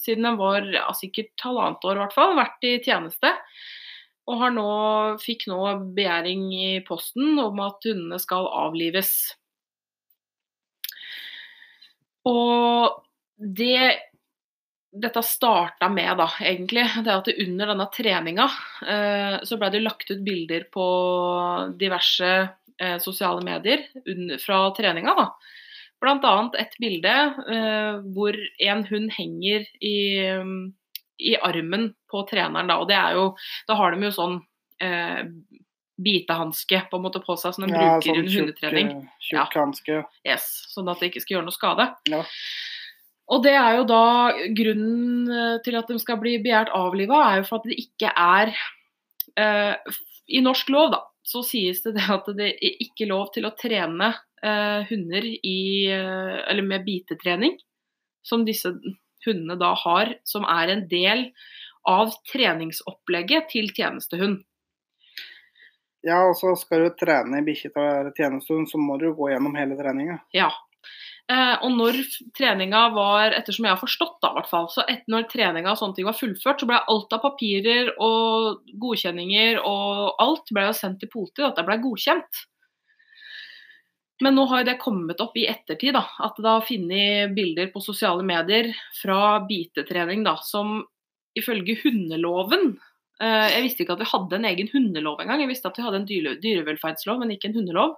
[0.00, 3.32] siden de var ja, sikkert halvannet år, i hvert fall, vært i tjeneste.
[4.30, 4.68] Og nå,
[5.22, 5.58] fikk nå
[5.96, 9.32] begjæring i posten om at hundene skal avlives.
[12.28, 13.02] Og
[13.36, 14.12] det
[14.92, 18.44] dette starta med, da, egentlig, det at under denne treninga
[18.84, 20.86] eh, så ble det lagt ut bilder på
[21.80, 22.28] diverse
[22.76, 23.86] eh, sosiale medier
[24.42, 25.14] fra treninga.
[25.16, 25.26] da.
[26.02, 27.14] Blant annet et bilde
[27.54, 28.36] eh, hvor
[28.68, 29.96] en hund henger i,
[31.30, 32.70] i, armen på treneren.
[32.70, 33.28] Da, og det er jo,
[33.68, 34.38] da har de jo sånn
[34.82, 35.22] eh,
[36.02, 38.92] bitehanske på en måte på seg som de ja, bruker sånn under hundetrening.
[39.22, 40.02] Tjukk hanske.
[40.02, 40.34] Ja.
[40.34, 41.88] Yes, sånn at det ikke skal gjøre noe skade.
[42.10, 42.22] Ja.
[43.32, 44.04] Og det er jo da
[44.56, 48.12] grunnen eh, til at de skal bli begjært avliva, er jo for at det ikke
[48.12, 48.52] er
[49.40, 49.96] eh,
[50.32, 53.54] I norsk lov, da, så sies det, det at det er ikke lov til å
[53.58, 54.10] trene
[54.42, 55.60] eh, hunder i
[55.92, 57.56] eh, Eller med bitetrening,
[58.26, 58.74] som disse
[59.26, 61.28] hundene da har, som er en del
[61.88, 64.42] av treningsopplegget til tjenestehund.
[66.02, 69.30] Ja, og så skal du trene bikkje til å være tjenestehund, så må du gå
[69.30, 70.18] gjennom hele treninga.
[70.34, 70.50] Ja,
[71.30, 72.00] Eh, og når
[72.36, 75.96] treninga var, ettersom jeg har forstått da, hvert fall, så etter når treninga og sånne
[75.96, 81.00] ting var fullført, så ble alt av papirer og godkjenninger og alt ble jo sendt
[81.02, 81.46] til politiet.
[81.52, 82.42] At det ble godkjent.
[84.20, 87.80] Men nå har det kommet opp i ettertid, da, at det har funnet bilder på
[87.82, 88.70] sosiale medier
[89.00, 90.82] fra bitetrening da, som
[91.38, 92.74] ifølge hundeloven
[93.22, 95.42] eh, Jeg visste ikke at vi hadde en egen hundelov engang.
[95.42, 97.96] Jeg visste at vi hadde en dyrevelferdslov, men ikke en hundelov.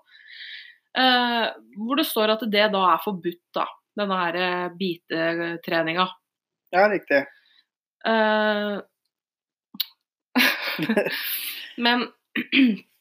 [0.95, 1.47] Eh,
[1.83, 3.67] hvor det står at det da er forbudt, da.
[3.99, 6.09] Denne her eh, bitetreninga.
[6.75, 7.25] Ja, riktig.
[8.07, 8.79] Eh,
[11.85, 12.09] men,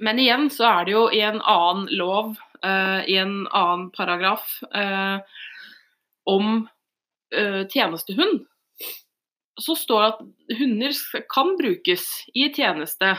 [0.00, 4.58] men igjen så er det jo i en annen lov, uh, i en annen paragraf,
[4.74, 5.20] uh,
[6.30, 6.64] om
[7.36, 8.46] uh, tjenestehund
[9.60, 10.94] så står det at hunder
[11.30, 13.10] kan brukes i tjeneste.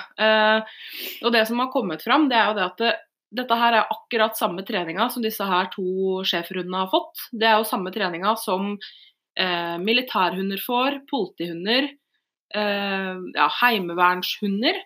[1.21, 2.93] og det som har kommet fram, det er jo det at det,
[3.37, 7.27] dette her er akkurat samme treninga som disse her to schæferhundene har fått.
[7.31, 8.73] Det er jo samme treninga som
[9.85, 11.91] militærhunder får, politihunder,
[12.57, 14.81] ja, heimevernshunder.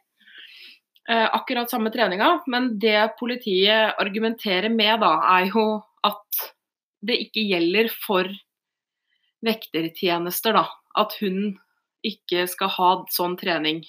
[1.10, 5.68] Eh, akkurat samme treninga, men det politiet argumenterer med da, er jo
[6.04, 6.42] at
[7.08, 8.28] det ikke gjelder for
[9.46, 10.66] vektertjenester, da.
[10.98, 11.56] At hun
[12.08, 13.86] ikke skal ha sånn trening.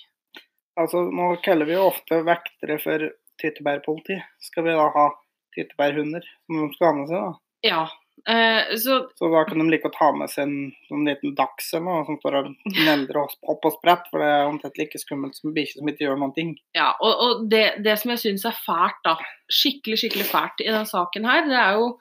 [0.78, 3.08] Altså, Nå kaller vi jo ofte vektere for
[3.42, 4.20] tyttebærpoliti.
[4.38, 5.08] Skal vi da ha
[5.56, 7.24] tyttebærhunder som de skal ha med seg?
[7.24, 7.32] da?
[7.66, 7.82] Ja.
[8.26, 10.56] Eh, så, så, da kan de like å ta med seg en,
[10.94, 14.28] en liten dachs eller noe som står og neldrer og hopp og sprett, for det
[14.34, 16.54] er omtrent like skummelt som bikkje som ikke gjør noen ting.
[16.76, 19.16] Ja, og, og det, det, som jeg syns er fælt, da,
[19.60, 21.92] skikkelig skikkelig fælt i denne saken her, det er jo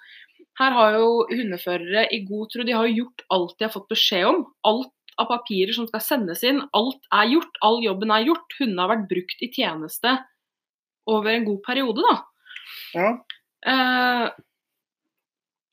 [0.57, 4.25] her har jo hundeførere i god tro, de har gjort alt de har fått beskjed
[4.25, 4.39] om.
[4.65, 8.57] Alt av papirer som skal sendes inn, alt er gjort, all jobben er gjort.
[8.57, 10.15] Hundene har vært brukt i tjeneste
[11.07, 12.15] over en god periode, da.
[12.97, 13.11] Ja.
[13.67, 14.25] Eh,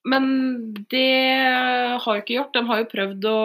[0.04, 0.24] men
[0.92, 1.08] det
[2.00, 2.54] har jo ikke gjort.
[2.56, 3.38] De har jo prøvd å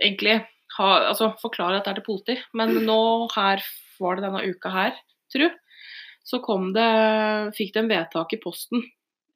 [0.00, 0.38] egentlig
[0.78, 3.00] ha, altså, forklare dette til politi, men nå
[3.34, 3.62] her
[4.00, 4.96] var det denne uka her,
[5.32, 5.46] tru,
[6.24, 6.88] så kom det,
[7.58, 8.80] fikk de vedtak i posten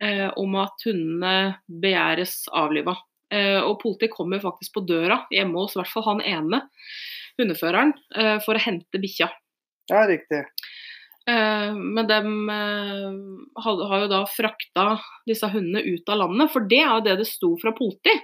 [0.02, 2.96] eh, om at hundene begjæres avliva.
[3.28, 6.62] Eh, og politiet kommer faktisk på døra hjemme hos i hvert fall han ene
[7.38, 9.28] hundeføreren eh, for å hente bikkja.
[9.92, 10.46] Ja, riktig.
[11.28, 14.86] Eh, men de eh, har jo da frakta
[15.28, 18.14] disse hundene ut av landet, for det er jo det det sto fra politi.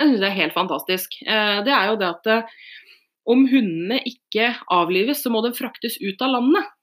[0.00, 1.14] Jeg syns det er helt fantastisk.
[1.22, 2.50] Eh, det er jo det at
[3.30, 6.76] om hundene ikke avlives, så må de fraktes ut av landet.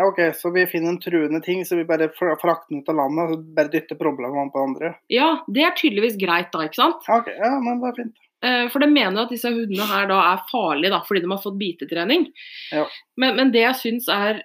[0.00, 2.96] Ja, ok, Så vi finner en truende ting, så vi bare frakter den ut av
[2.96, 4.94] landet og bare dytter problemene på andre?
[5.12, 7.04] Ja, det er tydeligvis greit da, ikke sant?
[7.10, 8.22] Ja, okay, ja men det er fint.
[8.42, 11.42] Eh, for de mener at disse hundene her da er farlige da, fordi de har
[11.42, 12.26] fått bitetrening.
[12.74, 12.86] Ja.
[13.20, 14.42] Men, men, det jeg syns er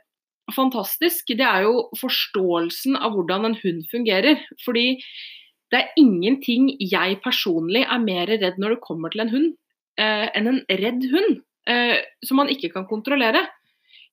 [0.53, 4.43] fantastisk, det er jo forståelsen av hvordan en hund fungerer.
[4.63, 5.01] Fordi
[5.73, 9.51] det er ingenting jeg personlig er mer redd når det kommer til en hund,
[9.99, 13.47] eh, enn en redd hund eh, som man ikke kan kontrollere.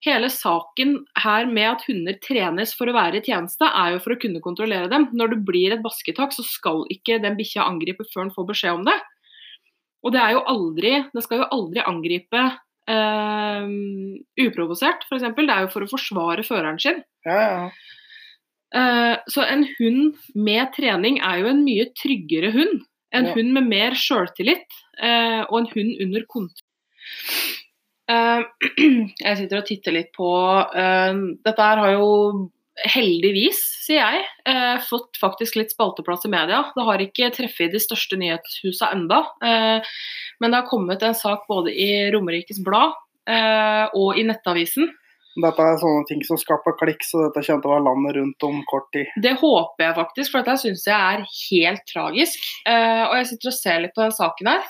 [0.04, 4.16] Hele saken her med at hunder trenes for å være i tjeneste, er jo for
[4.16, 5.06] å kunne kontrollere dem.
[5.16, 8.80] Når det blir et basketak, så skal ikke den bikkja angripe før den får beskjed
[8.80, 8.98] om det.
[10.04, 13.66] Og det er jo aldri Det skal jo aldri angripe uh,
[14.44, 15.26] uprovosert, f.eks.
[15.36, 17.02] Det er jo for å forsvare føreren sin.
[17.26, 17.68] Ja, ja.
[18.74, 22.82] Uh, så en hund med trening er jo en mye tryggere hund
[23.14, 23.34] En Ja.
[23.36, 24.66] hund med mer sjøltillit
[24.98, 26.64] eh, og en hund under kontroll.
[28.10, 28.40] Eh,
[29.24, 30.30] jeg sitter og titter litt på
[30.74, 32.08] eh, Dette her har jo
[32.90, 36.64] heldigvis, sier jeg, eh, fått faktisk litt spalteplass i media.
[36.74, 39.94] Det har ikke treffet de største nyhetshusene enda, eh,
[40.40, 42.96] men det har kommet en sak både i Romerikes Blad
[43.30, 44.90] eh, og i Nettavisen.
[45.34, 48.46] Dette er sånne ting som skaper klikk, så dette kommer til å være landet rundt
[48.46, 49.10] om kort tid.
[49.22, 52.50] Det håper jeg faktisk, for dette syns jeg er helt tragisk.
[52.70, 54.68] Eh, og jeg sitter og ser litt på den saken her.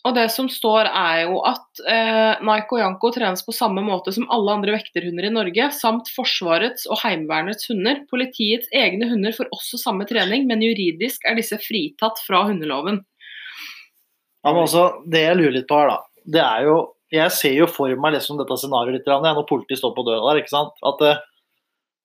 [0.00, 4.12] Eh, og det som står er jo at eh, Naiko Janko trenes på samme måte
[4.16, 8.02] som alle andre vekterhunder i Norge, samt Forsvarets og Heimevernets hunder.
[8.10, 13.02] Politiets egne hunder får også samme trening, men juridisk er disse fritatt fra hundeloven.
[14.40, 16.78] Ja, men også, det jeg lurer litt på her, da, det er jo
[17.10, 20.38] Jeg ser jo for meg liksom dette scenarioet litt når politiet står på døra der,
[20.40, 20.76] ikke sant.
[20.86, 21.14] At det,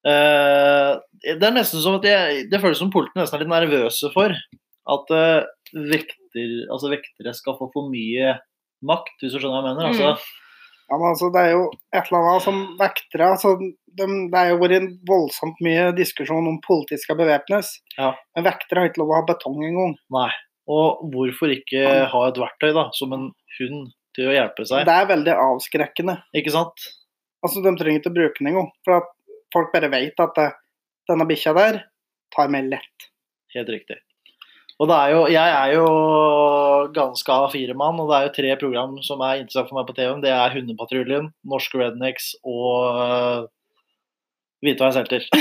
[0.09, 4.09] eh, det er nesten som at jeg, Det føles som politiet nesten er litt nervøse
[4.15, 5.45] for at eh,
[6.35, 8.35] vekter, altså vektere skal få for mye
[8.85, 9.91] makt, hvis du skjønner hva jeg mener.
[9.91, 10.41] Altså,
[10.85, 11.61] Ja, men altså, Det er jo
[11.97, 16.45] et eller annet som vektere altså, de, Det er jo vært en voldsomt mye diskusjon
[16.51, 17.79] om politiet skal bevæpnes.
[17.97, 18.11] Ja.
[18.35, 19.95] Men vektere har ikke lov å ha betong engang.
[20.13, 20.29] Nei.
[20.69, 24.85] Og hvorfor ikke ha et verktøy da, som en hund til å hjelpe seg?
[24.85, 26.19] Det er veldig avskrekkende.
[26.37, 26.87] Ikke sant?
[27.45, 28.71] Altså, De trenger ikke å bruke den engang.
[28.85, 29.09] For at
[29.53, 30.49] folk bare vet at det,
[31.09, 31.83] denne bikkja der
[32.35, 33.09] tar meg lett.
[33.55, 34.01] Helt riktig.
[34.75, 35.85] Og det er jo, jeg er jo
[36.95, 40.23] ganske A4-mann, og det er jo tre program som er interessant for meg på TV-en.
[40.25, 43.45] Det er Hundepatruljen, Norske Rednecks og uh,
[44.65, 45.25] Hvitveishelter.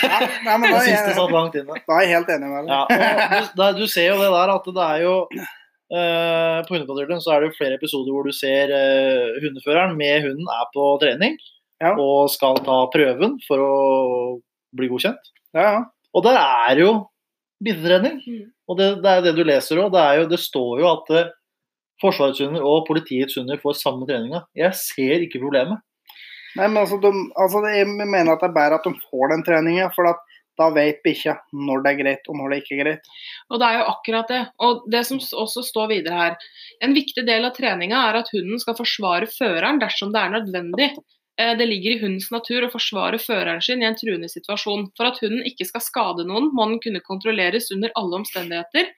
[0.00, 1.76] Ja, nei, men Det da, siste satt langt inne.
[1.86, 2.92] da er jeg helt enig med deg.
[2.96, 7.34] Ja, du, du ser jo det der at det er jo uh, På Hundepatruljen så
[7.34, 11.36] er det jo flere episoder hvor du ser uh, hundeføreren med hunden er på trening
[11.80, 11.92] Ja.
[12.00, 13.74] og skal ta prøven for å
[14.76, 15.30] bli godkjent.
[15.56, 15.80] Ja, ja.
[16.16, 16.90] Og der er jo
[17.64, 18.18] bitetrening.
[18.24, 18.48] Mm.
[18.70, 19.92] Og det, det er det du leser òg.
[19.94, 21.30] Det, det står jo at eh,
[22.00, 24.46] Forsvarets hunder og politiets hunder får samme treninga.
[24.56, 25.82] Jeg ser ikke problemet.
[26.56, 29.44] Nei, men altså, de, altså Jeg mener at det er bedre at de får den
[29.46, 30.22] treninga, for at
[30.60, 33.12] da vet bikkja når det er greit og når det ikke er greit.
[33.48, 34.40] Og det er jo akkurat det.
[34.66, 36.50] Og det som også står videre her.
[36.84, 40.90] En viktig del av treninga er at hunden skal forsvare føreren dersom det er nødvendig.
[41.38, 44.90] Eh, Det ligger i hundens natur å forsvare føreren sin i en truende situasjon.
[44.96, 48.90] For at hunden ikke skal skade noen, må den kunne kontrolleres under alle omstendigheter.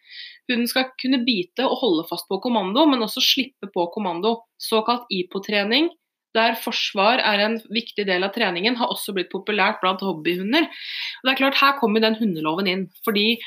[0.50, 4.40] Hunden skal kunne bite og holde fast på kommando, men også slippe på kommando.
[4.58, 5.90] Såkalt IPO-trening,
[6.34, 10.64] der forsvar er en viktig del av treningen, har også blitt populært blant hobbyhunder.
[10.64, 12.88] Og det er klart, Her kommer den hundeloven inn.
[13.04, 13.38] fordi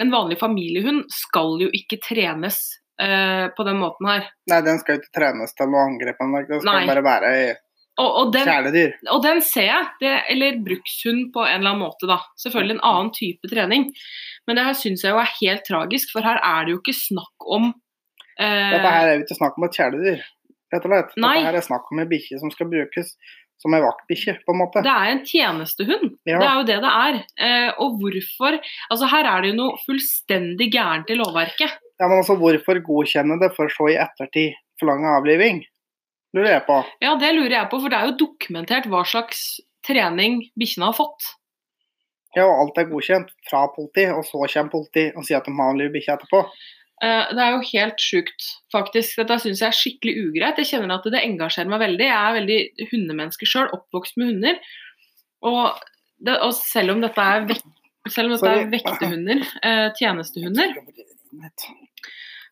[0.00, 2.56] en vanlig familiehund skal jo ikke trenes
[2.98, 4.30] eh, på den måten her.
[4.48, 6.86] Nei, den skal jo ikke trenes til å angripe den skal Nei.
[6.88, 7.54] bare være i
[8.00, 8.96] Og, og, den, kjæledyr.
[9.12, 9.88] og den ser jeg.
[10.00, 12.20] Det, eller brukshund på en eller annen måte, da.
[12.40, 13.88] Selvfølgelig en annen type trening.
[14.48, 16.96] Men det her syns jeg jo er helt tragisk, for her er det jo ikke
[16.96, 17.68] snakk om
[18.40, 20.24] eh, Dette her er jo ikke snakk om et kjæledyr,
[20.74, 21.12] rett og slett.
[21.20, 21.36] Nei.
[21.36, 23.14] Dette her er snakk om en bikkje som skal brukes
[23.60, 24.80] som en vaktbikkje, på en måte.
[24.84, 26.14] Det er en tjenestehund.
[26.28, 26.38] Ja.
[26.40, 27.18] Det er jo det det er.
[27.44, 31.76] Eh, og hvorfor Altså Her er det jo noe fullstendig gærent i lovverket.
[32.00, 35.60] Ja, men altså, Hvorfor godkjenne det for så i ettertid forlange avliving?
[36.36, 36.78] Lurer jeg på.
[37.02, 40.96] Ja, det lurer jeg på, for det er jo dokumentert hva slags trening bikkjene har
[40.98, 41.30] fått.
[42.36, 45.54] Ja, og alt er godkjent fra politi, og så kommer politi og sier at de
[45.56, 46.44] må avlive bikkje etterpå.
[47.02, 49.16] Eh, Det er jo helt sjukt, faktisk.
[49.18, 50.60] Dette syns jeg er skikkelig ugreit.
[50.62, 52.06] Jeg kjenner at det engasjerer meg veldig.
[52.06, 52.60] Jeg er veldig
[52.92, 54.60] hundemenneske sjøl, oppvokst med hunder.
[55.50, 55.80] Og,
[56.20, 57.64] det, og selv om dette er, vek,
[58.12, 61.70] selv om dette er vektehunder, eh, tjenestehunder, eh,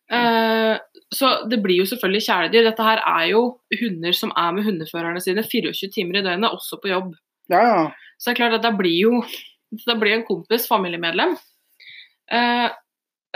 [0.09, 2.63] så det blir jo selvfølgelig kjæledyr.
[2.65, 3.41] Dette her er jo
[3.77, 7.11] hunder som er med hundeførerne sine 24 timer i døgnet, også på jobb.
[7.53, 7.83] Ja, ja.
[8.17, 9.19] Så det er klart at da blir jo
[9.85, 11.31] da blir en kompis familiemedlem.
[12.31, 12.69] Eh,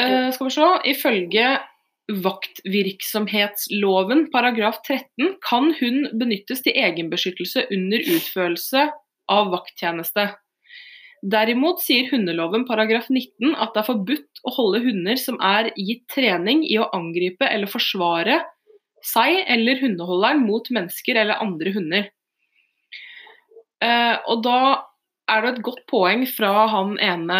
[0.01, 0.69] eh, skal vi se.
[0.93, 1.47] Ifølge
[2.23, 8.81] vaktvirksomhetsloven paragraf 13 kan hund benyttes til egenbeskyttelse under utførelse
[9.31, 10.23] av vakttjeneste.
[11.23, 16.03] Derimot sier hundeloven paragraf 19 at det er forbudt å holde hunder som er gitt
[16.11, 18.41] trening i å angripe eller forsvare
[19.03, 22.09] seg eller hundeholderen mot mennesker eller andre hunder.
[23.83, 24.59] Eh, og da
[25.31, 27.39] er det et godt poeng fra han ene,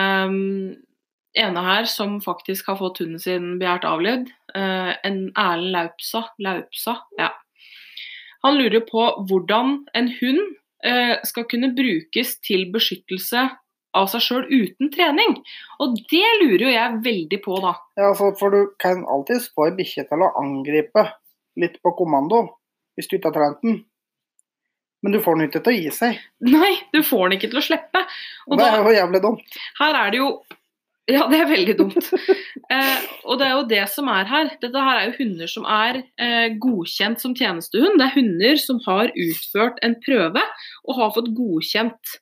[1.40, 4.32] ene her som faktisk har fått hunden sin begjært avlivd.
[4.56, 6.24] Eh, en Erlend Laupsa.
[6.40, 7.34] Laupsa ja.
[8.48, 10.42] Han lurer på hvordan en hund
[10.88, 13.44] eh, skal kunne brukes til beskyttelse
[13.98, 15.38] av seg sjøl uten trening.
[15.84, 17.74] Og det lurer jo jeg veldig på, da.
[18.00, 21.08] ja for, for du kan alltids få ei bikkje til å angripe
[21.62, 22.46] litt på kommando,
[22.98, 23.82] hvis du ikke har trent den.
[25.04, 26.20] Men du får den ikke til å gi seg.
[26.48, 28.02] Nei, du får den ikke til å slippe.
[28.48, 29.58] Og Det da, er jo jævlig dumt.
[29.82, 30.30] her er det jo
[31.12, 32.12] Ja, det er veldig dumt.
[32.74, 34.48] Eh, og det er jo det som er her.
[34.62, 38.00] Dette her er jo hunder som er eh, godkjent som tjenestehund.
[38.00, 40.42] Det er hunder som har utført en prøve
[40.88, 42.16] og har fått godkjent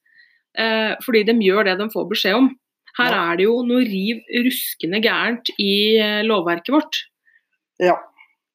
[0.57, 2.49] eh, fordi de gjør det de får beskjed om.
[2.97, 3.31] Her Ja.
[3.31, 6.99] er det jo noe riv ruskende gærent i eh, lovverket vårt.
[7.79, 7.95] Ja.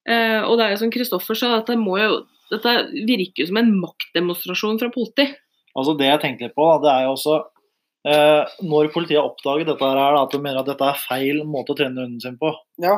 [0.07, 2.21] Eh, og det er jo som Kristoffer sa, dette, må jo,
[2.53, 2.75] dette
[3.09, 5.27] virker jo som en maktdemonstrasjon fra politi.
[5.77, 7.35] Altså Det jeg tenkte på, da, det er jo også
[8.07, 11.43] eh, Når politiet har oppdaget dette her, da, at de mener at dette er feil
[11.45, 12.95] måte å trene hunden sin på Ja.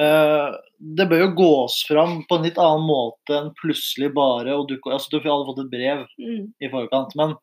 [0.00, 4.64] eh, Det bør jo gås fram på en litt annen måte enn plutselig bare å
[4.66, 6.06] dukke altså, du hadde fått et brev
[6.62, 7.14] i forkant.
[7.16, 7.36] Men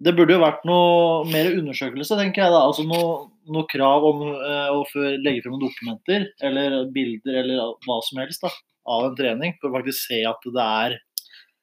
[0.00, 2.52] det burde jo vært noe mer undersøkelse, tenker jeg.
[2.54, 4.84] da, altså Noe, noe krav om eh, å
[5.24, 8.52] legge frem dokumenter eller bilder eller hva som helst da,
[8.88, 10.98] av en trening, for å faktisk se at det er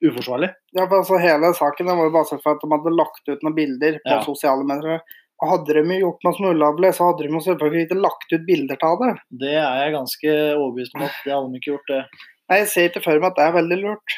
[0.05, 0.49] uforsvarlig.
[0.75, 3.45] Ja, for altså Hele saken den var jo basert på at de hadde lagt ut
[3.45, 4.23] noen bilder på Ja.
[4.25, 4.99] sosiale medier.
[5.41, 8.99] Hadde de gjort noe som ulovlig, så hadde de selvfølgelig ikke lagt ut bilder av
[9.01, 9.13] det.
[9.43, 11.87] Det er jeg ganske overbevist om at det hadde de ikke gjort.
[11.91, 12.03] det.
[12.49, 14.15] Nei, Jeg ser ikke for meg at det er veldig lurt.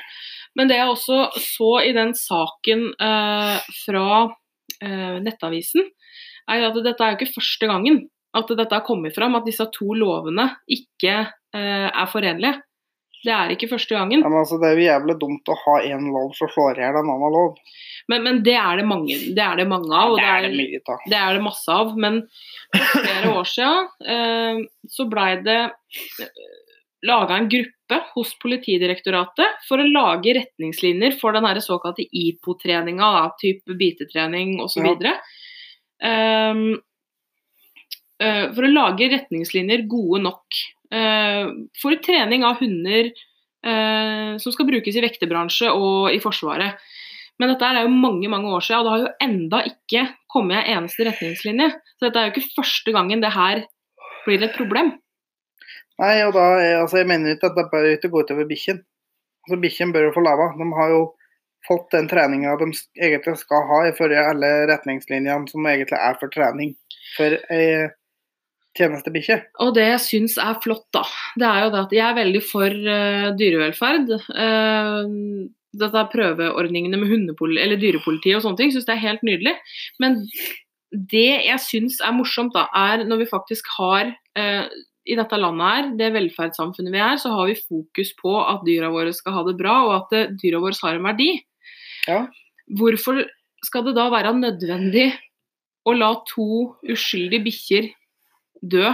[0.57, 4.09] Men det jeg også så i den saken eh, fra
[4.81, 5.85] eh, Nettavisen,
[6.47, 8.05] er at dette er jo ikke første gangen
[8.37, 12.61] at dette har kommet fram, at disse to lovene ikke eh, er forenlige.
[13.17, 14.21] Det er ikke første gangen.
[14.21, 16.99] Ja, altså, Det er jo jævlig dumt å ha én lov som slår i hjel
[16.99, 17.55] en annen lov.
[18.11, 20.13] Men, men det, er det, mange, det er det mange av.
[20.13, 21.95] og det er det mye det er det masse av.
[21.97, 22.21] Men
[22.75, 24.61] for flere år siden eh,
[24.93, 25.59] så blei det
[27.07, 27.76] laga en gruppe
[28.15, 33.11] hos Politidirektoratet for å lage retningslinjer for den her såkalte IPO-treninga,
[33.41, 34.89] type bitetrening osv.
[35.05, 35.15] Ja.
[36.03, 36.65] Um,
[38.21, 40.61] uh, for å lage retningslinjer gode nok
[40.93, 46.83] uh, for trening av hunder uh, som skal brukes i vekterbransje og i Forsvaret.
[47.37, 50.63] Men dette er jo mange mange år siden, og det har jo enda ikke kommet
[50.63, 51.69] en eneste retningslinje.
[51.97, 53.61] Så dette er jo ikke første gangen det her
[54.25, 54.95] blir et problem.
[56.01, 58.83] Nei, og da, er- altså, Jeg mener ikke at det bør ikke gå utover bikkjen.
[59.47, 60.51] Altså, Bikkjen bør jo få lava.
[60.59, 61.03] De har jo
[61.67, 62.67] fått den treninga de
[63.01, 66.75] egentlig skal ha i alle retningslinjene som egentlig er for trening
[67.17, 67.89] for ei
[68.77, 69.39] tjenestebikkje.
[69.63, 71.01] Og det jeg syns er flott, da,
[71.41, 74.11] det er jo det at jeg er veldig for uh, dyrevelferd.
[74.37, 79.55] Uh, dette prøveordningene med dyrepolitiet og sånne ting, syns det er helt nydelig.
[80.01, 80.21] Men
[81.11, 84.63] det jeg syns er morsomt, da, er når vi faktisk har eh,
[85.07, 88.91] i dette landet her, det velferdssamfunnet vi er, så har vi fokus på at dyra
[88.93, 91.29] våre skal ha det bra, og at eh, dyra våre har en verdi.
[92.07, 92.25] Ja.
[92.79, 93.23] Hvorfor
[93.65, 95.09] skal det da være nødvendig
[95.87, 96.49] å la to
[96.87, 97.89] uskyldige bikkjer
[98.61, 98.91] dø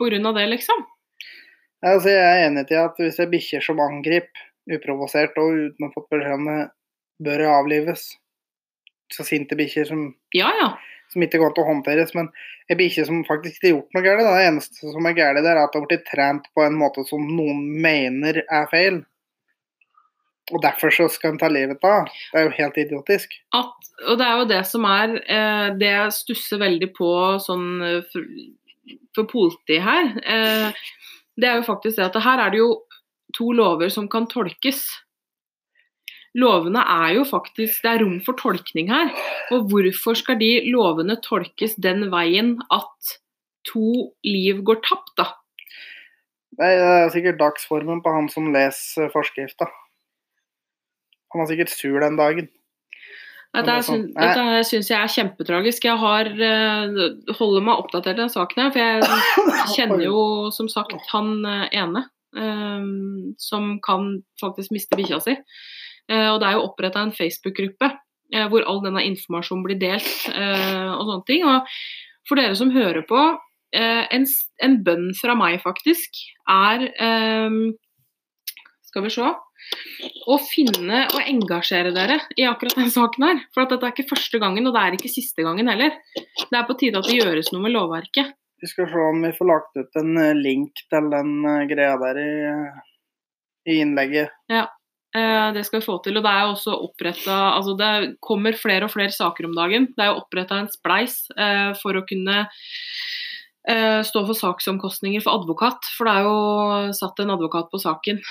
[0.00, 0.32] pga.
[0.32, 0.86] det, liksom?
[1.84, 5.86] Altså, jeg er enig i at hvis det er bikkjer som angriper uprovosert og uten
[5.86, 6.60] å ha fått beskjed om det,
[7.20, 8.06] bør avlives.
[9.12, 10.06] Så sinte bikkjer som,
[10.36, 10.70] Ja, ja.
[11.12, 12.14] Som ikke går til å håndteres.
[12.16, 12.30] Men
[12.70, 15.62] ei bikkje som faktisk ikke har gjort noe galt, det eneste som er galt er
[15.62, 19.02] at det har blitt trent på en måte som noen mener er feil.
[20.50, 22.08] Og derfor så skal en ta livet av.
[22.32, 23.36] Det er jo helt idiotisk.
[23.54, 27.10] At, og det er jo det som er eh, Det jeg stusser veldig på
[27.44, 27.68] sånn
[28.10, 28.32] for,
[29.14, 30.80] for politiet her, eh,
[31.40, 32.72] det er jo faktisk det at her er det jo
[33.36, 34.82] to lover som kan tolkes.
[36.38, 39.10] Lovene er jo faktisk Det er rom for tolkning her.
[39.54, 43.16] Og hvorfor skal de lovene tolkes den veien at
[43.66, 45.26] to liv går tapt, da?
[46.60, 49.68] Det er sikkert dagsformen på han som leser forskrifta.
[51.32, 52.48] Han var sikkert sur den dagen.
[53.50, 55.86] Dette, det er er sånn, dette syns jeg er kjempetragisk.
[55.88, 57.00] Jeg har eh,
[57.34, 60.20] holder meg oppdatert i den saken her, for jeg kjenner jo
[60.54, 62.04] som sagt han eh, ene
[62.36, 65.34] um, som kan faktisk miste bikkja si.
[66.10, 67.90] Eh, og det er jo oppretta en Facebook-gruppe
[68.34, 71.44] eh, hvor all denne informasjonen blir delt eh, og sånne ting.
[71.46, 73.28] Og for dere som hører på,
[73.70, 74.24] en,
[74.66, 76.16] en bønn fra meg faktisk
[76.50, 76.88] er
[78.82, 79.28] Skal vi se
[80.26, 83.44] å finne og engasjere dere i akkurat den saken her.
[83.54, 85.94] For at dette er ikke første gangen, og det er ikke siste gangen heller.
[86.16, 88.34] Det er på tide at det gjøres noe med lovverket.
[88.58, 91.32] Vi skal se om vi får lagt ut en link til den
[91.70, 92.34] greia der i,
[93.70, 94.34] i innlegget.
[94.50, 94.66] Eh,
[95.10, 96.18] det skal vi få til.
[96.18, 97.92] Og det er jo også oppretta Altså det
[98.22, 99.88] kommer flere og flere saker om dagen.
[99.96, 102.36] Det er jo oppretta en spleis eh, for å kunne
[103.68, 105.90] eh, stå for saksomkostninger for advokat.
[105.96, 108.22] For det er jo satt en advokat på saken.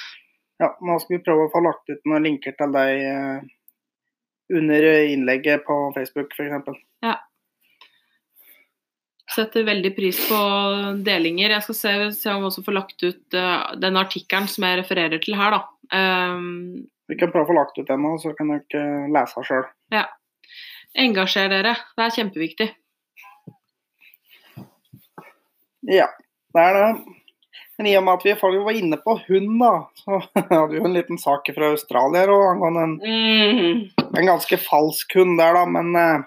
[0.60, 3.50] Ja, nå skal vi prøve å få lagt ut noen linker til deg eh,
[4.60, 6.80] under innlegget på Facebook f.eks.
[9.30, 10.38] Setter veldig pris på
[11.06, 11.54] delinger.
[11.54, 14.80] Jeg skal se, se om vi også får lagt ut uh, den artikkelen som jeg
[14.82, 15.62] refererer til her, da.
[15.94, 19.68] Um, Vi kan prøve å få lagt ut den nå, så kan dere lese sjøl.
[20.98, 21.76] engasjer dere.
[21.98, 22.70] Det er kjempeviktig.
[25.90, 26.10] Ja,
[26.54, 26.90] det er det.
[27.80, 30.18] Men i og med at vi faktisk var inne på hund, da, så
[30.50, 34.10] hadde vi jo en liten sak fra Australia og angående en, mm.
[34.10, 35.64] en ganske falsk hund der, da.
[35.70, 36.26] Men eh,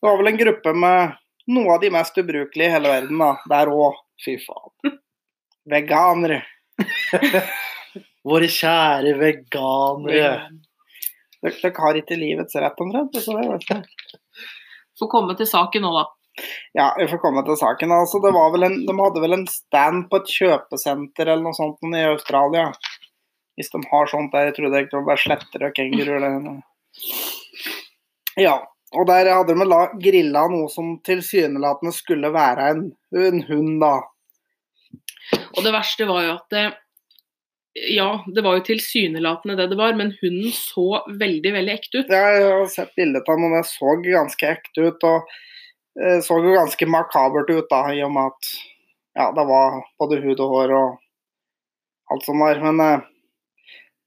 [0.00, 1.18] det var vel en gruppe med
[1.52, 3.34] noe av de mest ubrukelige i hele verden, da.
[3.50, 4.00] Der òg.
[4.24, 4.98] Fy faen.
[5.70, 6.42] Veganere.
[8.28, 10.34] Våre kjære veganere.
[11.44, 13.18] Dere, dere har ikke livets rett, omtrent.
[13.20, 14.12] Så det vet jeg.
[14.98, 16.04] Får komme til saken nå, da.
[16.74, 17.92] Ja, vi får komme til saken.
[17.94, 21.56] Altså, det var vel en, de hadde vel en stand på et kjøpesenter eller noe
[21.56, 22.70] sånt i Australia.
[23.54, 24.48] Hvis de har sånt der.
[24.48, 26.48] Jeg trodde det var bare sletter og kenguruer.
[28.40, 28.56] Ja,
[28.94, 32.82] og der hadde de da grilla noe som tilsynelatende skulle være en,
[33.18, 33.94] en hund, da.
[35.54, 36.64] Og det verste var jo at det
[37.90, 42.12] Ja, det var jo tilsynelatende det det var, men hunden så veldig, veldig ekte ut.
[42.12, 45.06] Ja, Jeg har sett bildet av den, og det så ganske ekte ut.
[45.08, 45.32] Og
[45.98, 48.52] eh, så jo ganske makabert ut, da, i og med at
[49.18, 50.94] ja, det var både hud og hår og
[52.14, 52.62] alt som var.
[52.62, 53.10] Men eh,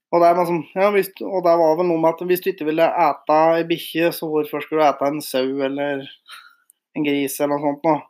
[0.08, 2.50] og det, er liksom, ja, hvis, og der, var vel noe med at hvis du
[2.52, 6.06] ikke ville ete ei bikkje, så hvorfor skulle du ete en sau eller
[6.96, 8.00] en gris eller noe sånt noe?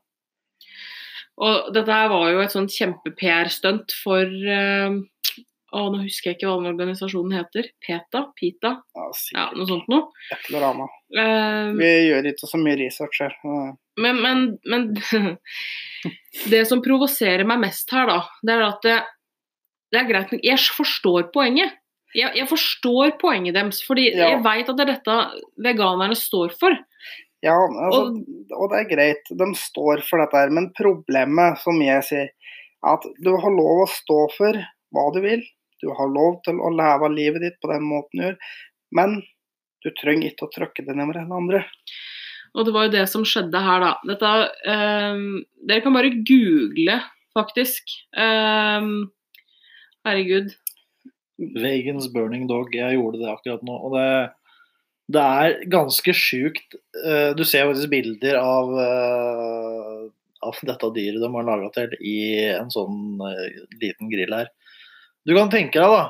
[1.38, 4.96] Og dette var jo et sånt kjempe-PR-stunt for øh,
[5.68, 7.66] Å, nå husker jeg ikke hva den organisasjonen heter.
[7.84, 8.22] PETA?
[8.38, 8.70] PITA?
[8.96, 10.08] Ja, Ja, noe sånt noe.
[10.32, 10.94] et eller annet.
[11.12, 13.34] Eh, Vi gjør ikke så mye research her.
[14.00, 14.88] Men, men, men
[16.54, 18.96] det som provoserer meg mest her, da, det er at det,
[19.92, 21.76] det er greit Jeg forstår poenget.
[22.16, 24.30] Jeg, jeg forstår poenget deres, fordi Ja.
[24.32, 25.16] jeg veit at det er dette
[25.60, 26.76] veganerne står for.
[27.44, 28.16] Ja, altså,
[28.56, 32.30] og det er greit, de står for dette her, men problemet, som jeg sier,
[32.82, 34.58] er at du har lov å stå for
[34.94, 35.44] hva du vil.
[35.82, 38.38] Du har lov til å leve livet ditt på den måten du gjør,
[38.98, 39.20] men
[39.84, 41.62] du trenger ikke å trykke det nedover den andre.
[42.56, 43.92] Og det var jo det som skjedde her, da.
[44.08, 44.32] Dette,
[44.66, 46.96] ehm, dere kan bare google,
[47.36, 47.92] faktisk.
[48.16, 49.10] Ehm,
[50.06, 50.54] herregud.
[51.38, 52.74] Vegans burning dog.
[52.74, 53.78] Jeg gjorde det akkurat nå.
[53.86, 54.06] Og det,
[55.14, 56.78] det er ganske sjukt.
[57.04, 60.04] Eh, Du ser faktisk bilder av, eh,
[60.48, 62.18] av dette dyret de har laga til i
[62.56, 64.50] en sånn eh, liten grill her.
[65.28, 66.06] Du kan tenke deg, da.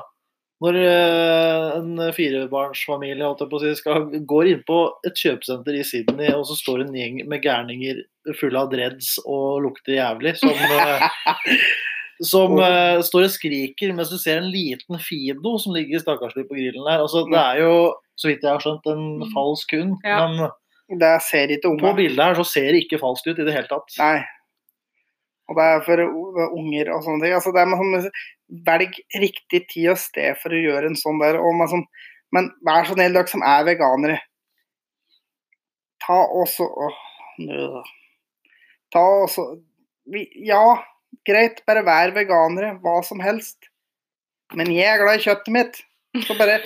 [0.59, 3.29] Når en firebarnsfamilie
[3.79, 8.01] skal, går inn på et kjøpesenter i Sydney, og så står en gjeng med gærninger
[8.35, 10.51] fulle av dreads og lukter jævlig, som
[12.25, 16.57] som uh, står og skriker mens du ser en liten Fido som ligger stakkarslig på
[16.57, 17.03] grillen der.
[17.03, 17.75] Altså, det er jo,
[18.19, 19.95] så vidt jeg har skjønt, en falsk hund.
[20.03, 20.25] Ja.
[20.89, 23.55] Men Det ser ikke på bildet her så ser det ikke falskt ut i det
[23.55, 23.95] hele tatt.
[24.01, 24.19] Nei.
[25.49, 26.01] Og det er for
[26.59, 27.35] unger og sånne ting.
[27.37, 28.17] Altså, det er med sånn,
[28.67, 31.39] velg riktig tid og sted for å gjøre en sånn der.
[31.41, 31.85] Og med sånn,
[32.35, 34.19] men vær så snill, dere som er veganere.
[36.05, 36.99] Ta også åh.
[38.93, 39.45] Ta også
[40.41, 40.79] Ja,
[41.27, 42.75] greit, bare vær veganere.
[42.83, 43.69] Hva som helst.
[44.57, 45.81] Men jeg er glad i kjøttet mitt.
[46.25, 46.59] Så bare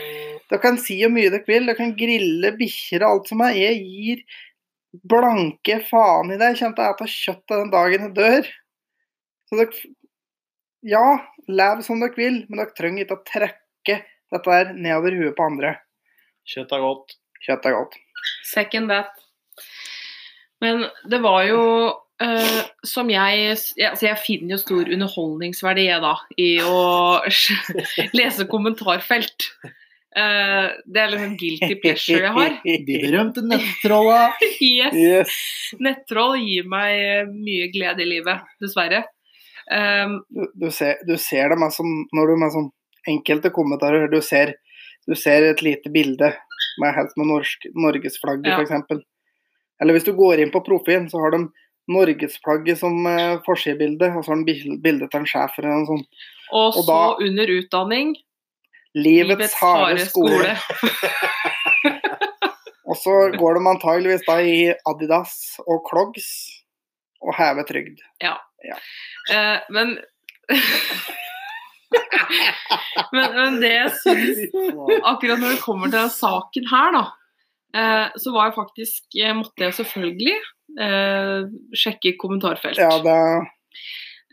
[0.50, 1.66] Dere kan si hvor mye dere vil.
[1.68, 3.56] Dere kan grille bikkjer og alt som er.
[3.58, 4.24] Jeg gir
[5.10, 6.54] blanke faen i det.
[6.54, 8.54] Jeg kommer til å spise kjøtt den dagen jeg dør.
[9.50, 9.94] Så dere
[10.84, 11.08] Ja,
[11.48, 14.00] lev som dere vil, men dere trenger ikke å trekke
[14.34, 15.78] dette der nedover huet på andre.
[16.50, 17.16] Kjøtt er godt.
[17.46, 17.96] Kjøtt er godt.
[18.52, 19.16] Second that.
[20.64, 21.62] Men det var jo
[22.24, 23.40] eh, som jeg
[23.78, 27.22] jeg- altså Jeg finner jo stor underholdningsverdi da, i å
[28.20, 29.50] lese kommentarfelt.
[30.14, 32.52] Uh, det er liksom guilty pleasure jeg har.
[32.88, 34.28] De berømte nettrolla.
[34.62, 34.94] Yes.
[34.94, 35.32] Yes.
[35.82, 39.04] Nettroll gir meg eh, mye glede i livet, dessverre.
[39.72, 42.70] Um, Du, du, ser, du ser det med som, når du med sånn
[43.10, 44.54] enkelte kommentarer du ser,
[45.10, 46.30] du ser et lite bilde
[46.82, 48.62] med med norsk, norgesflagget Ja.
[48.62, 49.02] eksempel.
[49.82, 51.42] Eller hvis du går inn på profilen, så har de
[51.92, 55.90] norgesflagget som eh, forsidebilde, og så har han bil- bilde til en sjef eller noe
[55.90, 56.08] sånt.
[56.52, 58.16] og Og så da- under utdanning
[58.96, 60.52] Livets, harde skole.
[62.86, 65.32] Og så går de antageligvis da i Adidas
[65.66, 66.28] og Clogs
[67.24, 67.98] og hever trygd.
[68.22, 69.96] Eh, men
[73.14, 74.44] men, men det jeg syns
[75.08, 77.04] akkurat når det kommer til saken her, da,
[77.74, 80.36] så var jeg faktisk måtte jeg selvfølgelig
[80.78, 82.78] eh, sjekke kommentarfelt.
[82.78, 83.16] Ja, da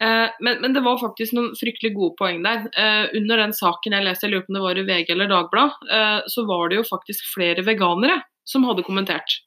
[0.01, 2.65] Eh, men, men det var faktisk noen fryktelig gode poeng der.
[2.73, 5.29] Eh, under den saken jeg leste, jeg lurer på om det var i VG eller
[5.29, 9.41] Dagbladet, eh, så var det jo faktisk flere veganere som hadde kommentert.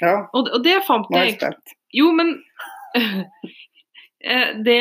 [0.00, 1.74] Ja, Og, og det fant nå er jeg spent.
[1.94, 2.36] Jo, men
[4.30, 4.78] eh, det,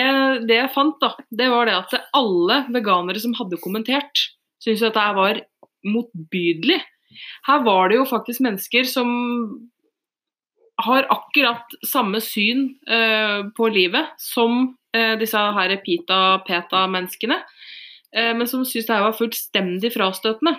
[0.49, 4.27] det jeg fant, da, det var det at alle veganere som hadde kommentert,
[4.61, 5.41] syntes dette var
[5.89, 6.79] motbydelig.
[7.47, 9.13] Her var det jo faktisk mennesker som
[10.83, 17.37] har akkurat samme syn eh, på livet som eh, disse her pita-peta-menneskene,
[18.15, 20.55] eh, men som syns det her var fullstendig frastøtende.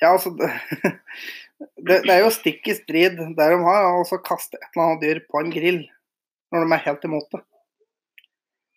[0.00, 3.20] Ja, altså det, det, er jo stikk i strid.
[3.20, 5.82] Det de har altså kaste et eller annet dyr på en grill
[6.50, 7.44] når de er helt imot det.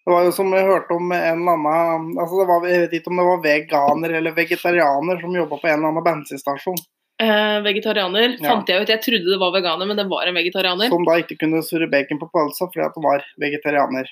[0.03, 2.95] Det var jo som jeg hørte om en eller annen altså det var, Jeg vet
[2.97, 6.81] ikke om det var veganer eller vegetarianer som jobba på en eller annen bensinstasjon.
[7.23, 8.49] Eh, vegetarianer Ja.
[8.49, 8.89] fant jeg ut.
[8.89, 10.89] Jeg trodde det var veganer, men det var en vegetarianer.
[10.89, 14.09] Som da ikke kunne surre bacon på pølsa fordi at det var vegetarianer.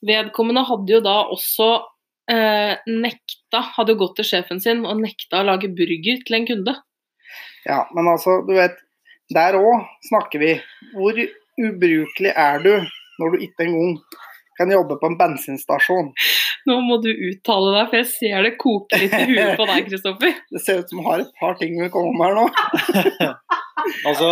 [0.00, 1.68] Vedkommende hadde jo da også
[2.30, 6.46] eh, nekta, hadde jo gått til sjefen sin og nekta å lage burger til en
[6.48, 6.76] kunde.
[7.66, 8.78] Ja, men altså, du vet
[9.30, 10.54] Der òg snakker vi.
[10.96, 11.14] Hvor
[11.60, 12.72] ubrukelig er du
[13.20, 14.00] når du ikke engang
[14.60, 16.12] kan jobbe på en bensinstasjon?
[16.68, 19.86] Nå må du uttale deg, for jeg ser det koke litt i huet på deg,
[19.88, 20.34] Kristoffer.
[20.54, 23.34] Det ser ut som du har et par ting vi kommer med her nå.
[24.04, 24.26] Altså,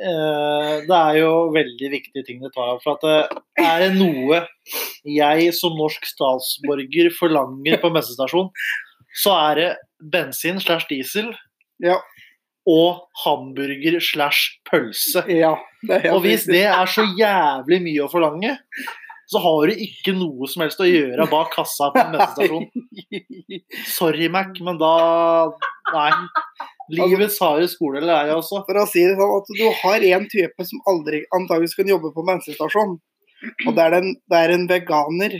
[0.00, 2.80] eh, det er jo veldig viktige ting du tar opp.
[2.80, 4.38] For at det er det noe
[5.04, 8.48] jeg som norsk statsborger forlanger på en bensinstasjon,
[9.20, 9.68] så er det
[10.14, 11.28] bensin slash diesel
[11.84, 11.98] Ja.
[12.64, 15.20] og hamburger slash pølse.
[15.28, 15.52] Ja,
[15.84, 18.56] det helt Og hvis det er så jævlig mye å forlange,
[19.30, 22.66] så har du ikke noe som helst å gjøre bak kassa på en bensinstasjon.
[23.96, 24.94] Sorry, Mac, men da
[25.94, 26.10] Nei.
[26.92, 28.60] Livets harde skole eller jeg også.
[28.66, 32.12] For å si det sånn at du har en type som aldri antageligvis kan jobbe
[32.14, 32.96] på bensinstasjon.
[33.66, 35.38] Og det er, en, det er en veganer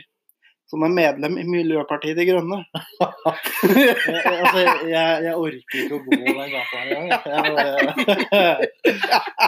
[0.68, 2.58] som er medlem i Miljøpartiet De Grønne.
[3.04, 7.20] Altså, jeg, jeg orker ikke å gå den gata her engang.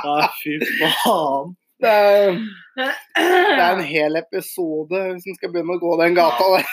[0.04, 0.58] Ja, fy
[1.02, 1.56] faen.
[1.82, 2.38] Det er,
[2.76, 2.86] det
[3.60, 6.70] er en hel episode hvis en skal begynne å gå den gata der.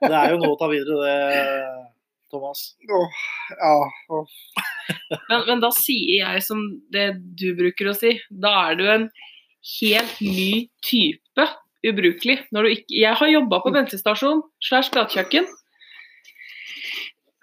[0.00, 1.44] Det er jo noe å ta videre, det,
[2.32, 2.70] Thomas.
[2.88, 3.20] Oh,
[3.52, 3.74] ja,
[4.14, 4.24] Oh.
[5.28, 6.60] Men, men da sier jeg som
[6.94, 7.08] det
[7.38, 8.14] du bruker å si.
[8.30, 9.06] Da er du en
[9.80, 11.46] helt ny type
[11.86, 12.38] ubrukelig.
[12.54, 15.48] Når du ikke, jeg har jobba på bensinstasjon slash gatekjøkken.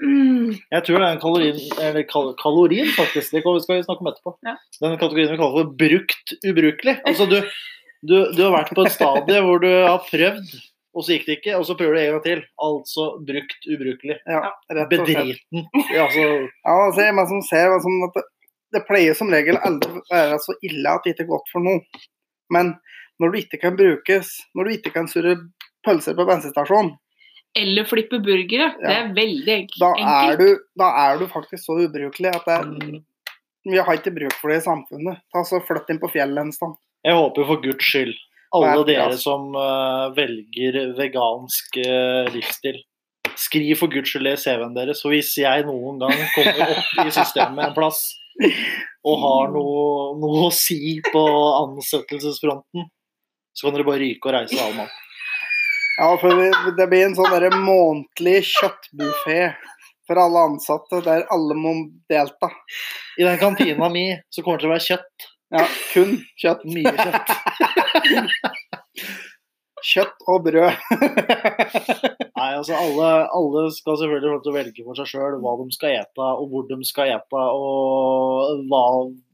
[0.04, 4.04] Mm, Jeg tror det er en kalorien, eller kal kalorien faktisk, det skal vi snakke
[4.04, 4.34] om etterpå.
[4.48, 4.56] Ja.
[4.84, 6.96] Den kategorien vi kaller for brukt ubrukelig.
[7.08, 7.38] Altså du,
[8.04, 10.54] du, du har vært på et stadie hvor du har prøvd,
[10.94, 12.44] og så gikk det ikke, og så prøver du en gang til.
[12.68, 14.18] Altså brukt ubrukelig.
[14.30, 14.42] Ja,
[14.76, 14.92] rett og.
[14.94, 15.64] Bedriten.
[15.96, 18.26] Ja, altså, Ja, altså, man som ser som at det,
[18.76, 21.66] det pleier som regel aldri å være så ille at det ikke er godt for
[21.66, 21.82] noe.
[22.54, 22.76] Men
[23.22, 25.38] når du ikke kan brukes, når du ikke kan surre
[25.86, 26.94] pølser på bensinstasjon,
[27.56, 28.72] eller flippe burgere.
[28.82, 29.82] Det er veldig enkelt.
[29.82, 30.48] da er, du,
[30.80, 33.02] da er du faktisk så ubrukelig at det er,
[33.70, 35.22] vi har ikke bruk for det i samfunnet.
[35.34, 36.74] Ta så Flytt inn på fjellet en sted.
[37.04, 38.16] jeg håper for guds skyld,
[38.54, 42.82] alle er dere som uh, velger vegansk uh, livsstil,
[43.40, 45.02] skriv for guds skyld i CV-en deres.
[45.04, 48.04] For hvis jeg noen gang kommer opp i systemet en plass
[49.04, 49.88] og har noe,
[50.20, 51.24] noe å si på
[51.62, 52.90] ansettelsesfronten,
[53.54, 54.92] så kan dere bare ryke og reise av mann.
[55.98, 56.30] Ja, for
[56.78, 59.40] det, blir en sånn månedlig kjøttbuffé
[60.08, 61.76] for alle ansatte, der alle må
[62.12, 62.50] delta.
[63.20, 65.28] I den kantina mi så kommer det til å være kjøtt.
[65.54, 66.66] Ja, kun kjøtt.
[66.74, 67.30] Mye kjøtt.
[69.84, 70.72] Kjøtt og brød.
[72.40, 76.28] Nei, altså alle, alle skal selvfølgelig få velge for seg sjøl hva de skal ete,
[76.40, 78.84] og hvor de skal ete, og hva,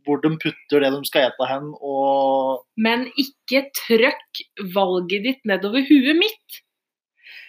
[0.09, 4.41] hvor de putter det de skal ete hen, og Men ikke trøkk
[4.75, 6.59] valget ditt nedover huet mitt.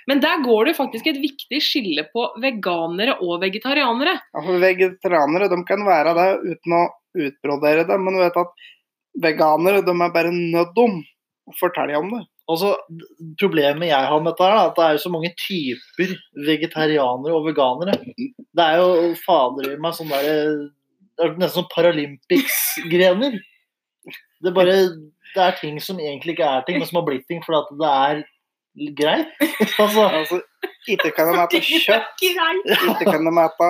[0.09, 4.17] Men der går det faktisk et viktig skille på veganere og vegetarianere.
[4.35, 6.83] Ja, for vegetarianere de kan være det uten å
[7.21, 8.65] utbrodere det, men du vet at
[9.23, 10.99] veganere de er bare nødt om
[11.51, 12.25] å fortelle om det.
[12.51, 13.07] Altså, d-
[13.39, 16.17] Problemet jeg har med dette, her, at det er jo så mange typer
[16.49, 17.95] vegetarianere og veganere.
[18.51, 20.57] Det er jo fader i meg sånn der,
[21.21, 23.35] Det er nesten som Paralympics-grener.
[24.41, 24.77] Det bare
[25.31, 27.91] Det er ting som egentlig ikke er ting, men som har blitt ting fordi det
[27.95, 28.23] er
[28.97, 29.35] greit.
[29.83, 30.41] Altså, Altså,
[30.89, 33.67] ikke kan de ete kjøtt, ikke kan de ete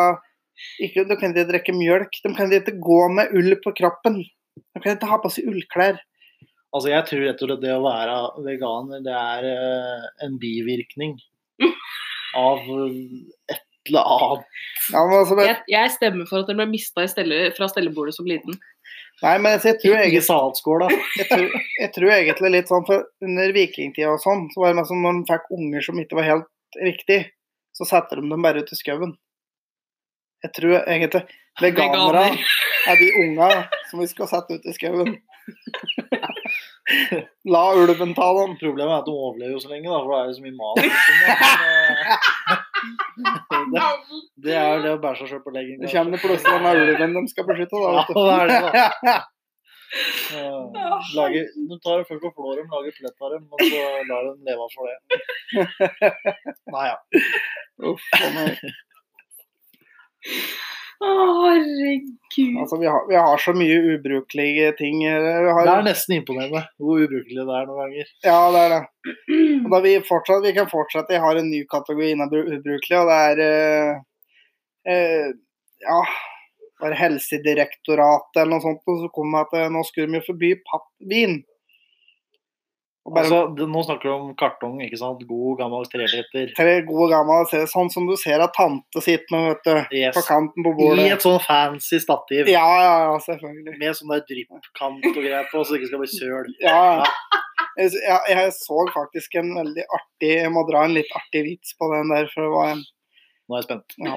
[0.81, 4.21] ikke, De kan ikke drikke mjølk, de kan ikke gå med ull på kroppen.
[4.21, 5.99] De kan ikke ha på seg ullklær.
[6.75, 11.17] altså jeg tror rett og slett det å være veganer, det er eh, en bivirkning
[12.39, 12.61] av
[13.51, 14.45] et eller annet.
[14.93, 17.07] Ja, men altså, men, Jeg, jeg stemmer for at den ble mista
[17.57, 18.59] fra stellebordet som liten.
[19.23, 20.91] nei, men jeg, tror egentlig, salatskåla.
[21.19, 24.81] jeg, tror, jeg tror egentlig litt sånn for Under vikingtida og sånn, så var det
[24.83, 27.21] nesten når de fikk unger som ikke var helt riktig,
[27.77, 29.17] så setter de dem bare ut i skauen.
[30.45, 31.25] Jeg tror egentlig
[31.61, 32.31] veganere
[32.89, 33.51] er de unga
[33.91, 35.19] som vi skal sette ut i skauen.
[37.53, 38.57] La ulven ta dem.
[38.61, 40.59] Problemet er at de overlever jo så lenge, da, for da er det så mye
[40.59, 40.77] mat.
[43.75, 45.81] Det, det er det å bære seg sjøl på leggen.
[45.83, 47.83] Det kommer plutselig den ulven de skal beskytte.
[47.85, 48.05] Da,
[49.91, 50.01] Ja,
[50.31, 50.99] det er det, da.
[51.19, 54.45] lager, du tar først og flår dem, lager plett av dem, og så lar dem
[54.47, 54.99] leve for det.
[56.77, 56.99] Nei ja.
[57.91, 58.05] Uff,
[58.37, 58.53] nei.
[61.01, 61.11] Å,
[61.49, 62.57] herregud.
[62.61, 64.99] altså, vi, har, vi har så mye ubrukelige ting.
[65.09, 68.11] eh, Vi har, Det er nesten imponerende hvor ubrukelig det er noen ganger.
[68.27, 68.81] Ja, det er det.
[69.65, 71.17] Og da vi, fortsatt, vi kan fortsette.
[71.17, 74.03] Jeg har en ny kategori innen ubrukelige, ubrukelig, og det er uh,
[74.93, 75.31] uh,
[75.87, 76.01] Ja,
[76.81, 80.53] var Helsedirektoratet eller noe sånt, og så kom det at nå skulle de jo forby
[80.69, 81.41] pappvin.
[83.09, 85.23] Bare Altså, nå snakker du om kartong, ikke sant?
[85.27, 86.51] God, gammel treliter.
[86.57, 89.97] tre gode gammel, sånn som du ser at tante sitter med, vet du.
[89.97, 90.15] Yes.
[90.19, 91.07] På kanten på bordet.
[91.07, 92.51] I et sånn fancy stativ.
[92.53, 93.79] Ja, ja, ja, selvfølgelig.
[93.81, 96.53] Med sånn der dryppkant og greier på, så det ikke skal bli søl.
[96.61, 97.41] Ja, ja.
[97.81, 97.97] Jeg,
[98.29, 102.11] jeg, så faktisk en veldig artig Jeg må dra en litt artig vits på den
[102.13, 102.27] der.
[102.33, 103.97] for det var en Nå er jeg spent.
[104.05, 104.17] Ja,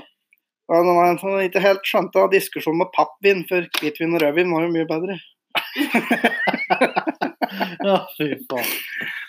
[0.81, 4.51] det var en som ikke helt skjønte av diskusjonen med pappvin, for hvitvin og rødvin
[4.53, 5.17] var jo mye bedre.
[7.83, 8.65] Ja, fy faen.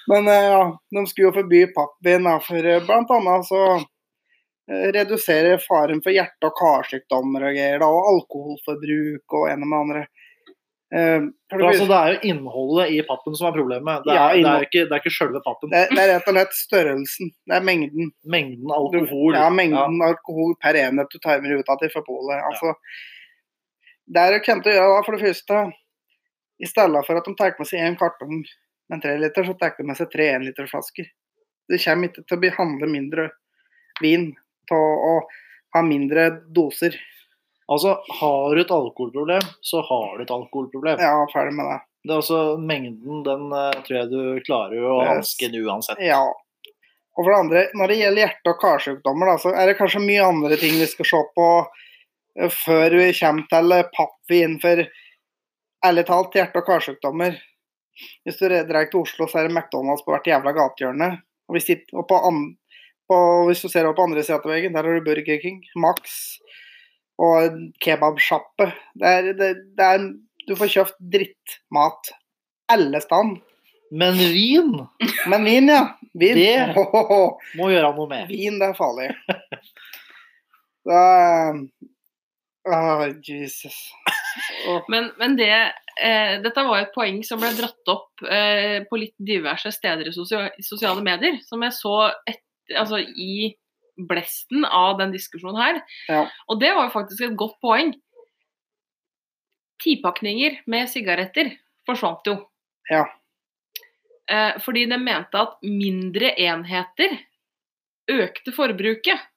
[0.09, 3.61] Men eh, ja, de skulle jo forby pappvin, for eh, blant annet så
[4.95, 10.05] reduserer faren for hjerte- og karsykdommer og greier, og alkoholforbruk og en med det andre.
[10.95, 14.05] Eh, For det, altså, det er jo innholdet i pappen som er problemet.
[14.07, 15.73] Det er, Ja, det er, ikke, det er ikke sjølve pappen.
[15.73, 17.33] det, er rett og slett størrelsen.
[17.45, 18.13] Det er mengden.
[18.25, 19.37] Mengden alkohol.
[19.37, 22.77] Ja, mengden alkohol per enhet du tar med ut av til fra Altså, ja.
[24.15, 25.61] Det er jo kjent å gjøre da, for det første
[26.63, 28.45] I stedet for at de tar med seg én kartong
[28.93, 31.09] med tre liter, så tar de med seg tre énliterflasker.
[31.69, 33.31] Det kommer ikke til å behandle mindre
[34.03, 34.31] vin
[34.69, 34.79] til
[35.11, 35.17] å
[35.75, 36.97] ha mindre doser.
[37.73, 41.01] Altså, har du et alkoholproblem, så har du et alkoholproblem.
[41.01, 41.79] Ja, ferdig med det.
[42.05, 46.03] Det er altså Mengden, den eh, tror jeg du klarer å hanske den uansett.
[46.05, 46.21] Ja.
[47.15, 50.03] Og for det andre, når det gjelder hjerte- og karsykdommer, da, så er det kanskje
[50.05, 54.59] mye andre ting vi skal se på eh, før vi kommer til pappvin.
[54.61, 54.85] For
[55.85, 57.37] ærlig talt, hjerte- og karsykdommer
[58.27, 61.11] Hvis du drar til Oslo, så er det McDonald's på hvert jævla gatehjørne.
[61.47, 62.41] Og, hvis, og på an,
[63.07, 65.61] på, hvis du ser opp på andre sida av veggen, der har du Burger King,
[65.79, 66.17] Max
[67.23, 67.55] og
[67.85, 68.67] kebabsjappe.
[70.49, 72.11] Du får kjøpt drittmat
[72.75, 73.37] alle steder.
[73.95, 74.73] Men vin
[75.31, 75.85] Men vin, ja.
[76.19, 76.35] Vin.
[76.35, 76.75] Det-
[77.61, 78.27] må gjøre noe med.
[78.33, 79.13] Vin, det er farlig.
[80.85, 81.55] Da
[82.69, 83.77] Åh, Jesus.
[84.89, 85.51] Men, men det,
[86.03, 90.15] eh, dette var et poeng som ble dratt opp eh, på litt diverse steder i
[90.15, 91.97] sosia sosiale medier, som jeg så
[92.31, 92.43] et,
[92.75, 93.55] altså, i
[93.95, 95.83] blesten av den diskusjonen her.
[96.09, 96.25] Ja.
[96.51, 97.93] Og det var jo faktisk et godt poeng.
[99.85, 101.53] Tipakninger med sigaretter
[101.87, 102.39] forsvant jo.
[102.91, 103.05] Ja.
[104.31, 107.19] Eh, fordi de mente at mindre enheter
[108.11, 109.31] økte forbruket.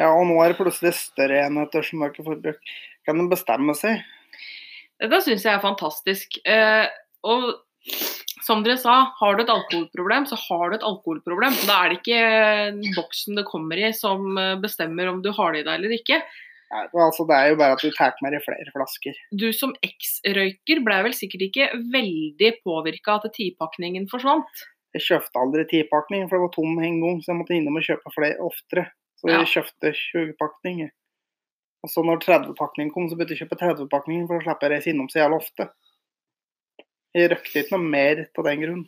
[0.00, 2.72] ja, og nå er det plutselig større enheter som øker forbruk.
[3.06, 4.02] Kan de bestemme seg?
[5.00, 6.36] Dette syns jeg er fantastisk.
[6.44, 6.86] Eh,
[7.24, 7.54] og
[8.44, 11.56] som dere sa, har du et alkoholproblem, så har du et alkoholproblem.
[11.68, 15.64] Da er det ikke boksen det kommer i som eh, bestemmer om du har det
[15.64, 16.20] i deg eller ikke.
[16.70, 19.16] Nei, altså, det er jo bare at du tar med deg flere flasker.
[19.34, 24.62] Du som eks-røyker ble vel sikkert ikke veldig påvirka at tipakningen forsvant.
[24.94, 27.86] Jeg kjøpte aldri tipakning, for det var tom en gang, så jeg måtte innom og
[27.86, 28.86] kjøpe flere oftere.
[29.18, 29.50] Så jeg Ja.
[29.54, 30.90] kjøpte 20-pakning.
[31.80, 34.72] Og så når 30-pakning kom, så begynte jeg å kjøpe 30-pakning, for da slippe å
[34.74, 35.68] reise innom så jævlig ofte.
[37.16, 38.82] Jeg røkte ikke noe mer av den grunn.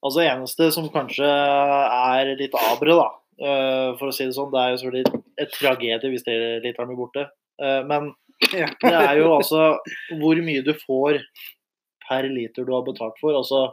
[0.00, 3.08] Altså eneste som kanskje er litt abre, da,
[3.44, 6.88] eh, for å si det sånn, det er jo selvfølgelig et tragedie hvis det treliteren
[6.90, 7.26] blir borte.
[7.60, 9.76] Eh, Men det er jo altså
[10.22, 11.20] hvor mye du får
[12.08, 13.36] per liter du har betalt for.
[13.36, 13.66] Altså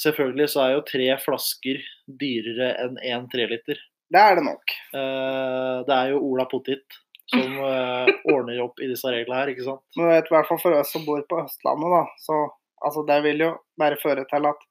[0.00, 3.76] selvfølgelig så er jo tre flasker dyrere enn én treliter.
[4.10, 4.72] Det er det nok.
[4.96, 9.66] Eh, Det er jo Ola Pottit som uh, ordner opp i disse reglene her, ikke
[9.66, 9.82] sant.
[9.96, 12.40] Men vet, i hvert fall for oss som bor på Østlandet, da, så
[12.84, 13.50] altså, det vil jo
[13.80, 14.66] bare føre til at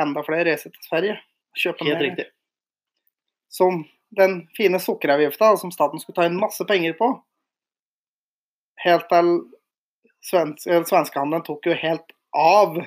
[0.00, 1.18] enda flere reiser til Sverige.
[1.60, 2.26] Kjøper Helt riktig.
[3.52, 3.84] Som
[4.18, 7.12] den fine sukkeravgifta som staten skulle ta inn masse penger på.
[8.84, 9.30] Helt til
[10.24, 12.80] svensk, svenskehandelen tok jo helt av.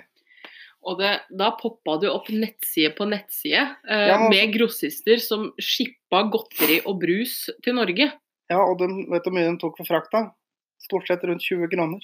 [0.87, 5.19] Og det, da poppa det jo opp nettside på nettside eh, Ja, men- med grossister
[5.23, 8.11] som shippa godteri og brus til Norge.
[8.51, 10.27] Ja, og de, vet du hvor mye de tok for frakta?
[10.83, 12.03] Stort sett rundt 20 kroner.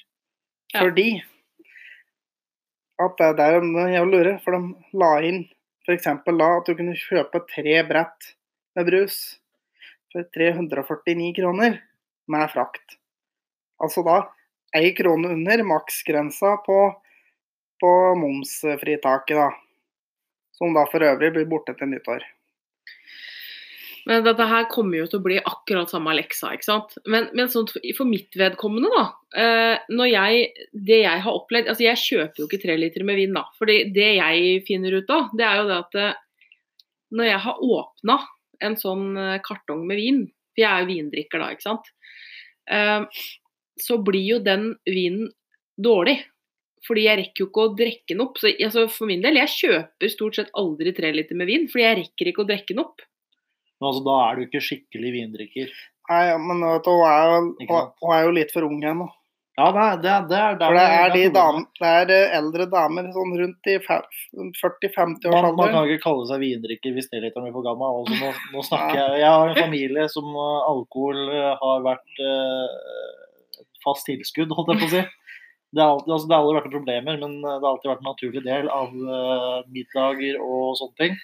[0.74, 0.82] Ja.
[0.82, 1.22] Fordi
[3.04, 5.44] at det er der de jeg lurer, for de la inn
[5.84, 6.08] f.eks.
[6.08, 8.30] la at du kunne kjøpe tre brett
[8.78, 9.18] med brus
[10.14, 11.80] for 349 kroner
[12.32, 13.00] med frakt.
[13.84, 14.20] Altså da
[14.78, 16.78] ei krone under maksgrensa på,
[17.82, 17.92] på
[18.22, 19.50] momsfritaket, da.
[20.54, 22.24] Som da for øvrig blir borte til nyttår.
[24.10, 26.96] Men dette her kommer jo til å bli akkurat samme leksa, ikke sant.
[27.08, 29.04] Men, men sånn for for mitt vedkommende, da.
[29.40, 30.42] Eh, når jeg,
[30.76, 33.46] det jeg har opplevd Altså, jeg kjøper jo ikke tre liter med vin, da.
[33.60, 36.20] Fordi det jeg finner ut av, det er jo det at eh,
[37.14, 38.18] når jeg har åpna
[38.68, 40.20] en sånn eh, kartong med vin,
[40.54, 41.88] for jeg er jo vindrikker da, ikke sant,
[43.84, 45.32] så blir jo den vinen
[45.82, 46.20] dårlig.
[46.86, 48.38] Fordi jeg rekker jo ikke å drikke den opp.
[48.40, 51.86] Så, altså, for min del, jeg kjøper stort sett aldri tre liter med vin, fordi
[51.86, 53.04] jeg rekker ikke å drikke den opp.
[53.84, 55.74] Men altså, da er du ikke skikkelig vindrikker.
[56.08, 59.10] Nei, men vet du, hun er jo, hun er jo litt for ung ennå.
[59.60, 62.32] Ja, det er det, er- det er For det er, de damer, det er eh,
[62.40, 67.10] eldre damer sånn rundt i 40-50 års Man, man kan ikke kalle seg vindrikker hvis
[67.12, 68.00] det er litt for gammel.
[68.00, 72.24] Altså, nå, nå snakker jeg Jeg har en familie som uh, alkohol uh, har vært
[72.26, 73.14] eh,
[73.86, 75.04] fast tilskudd, holdt jeg på å si.
[75.74, 78.04] Det har, alltid, altså, det har aldri vært noen problemer, men det har alltid vært
[78.04, 78.92] en naturlig del av
[79.74, 81.16] middager og sånne ting.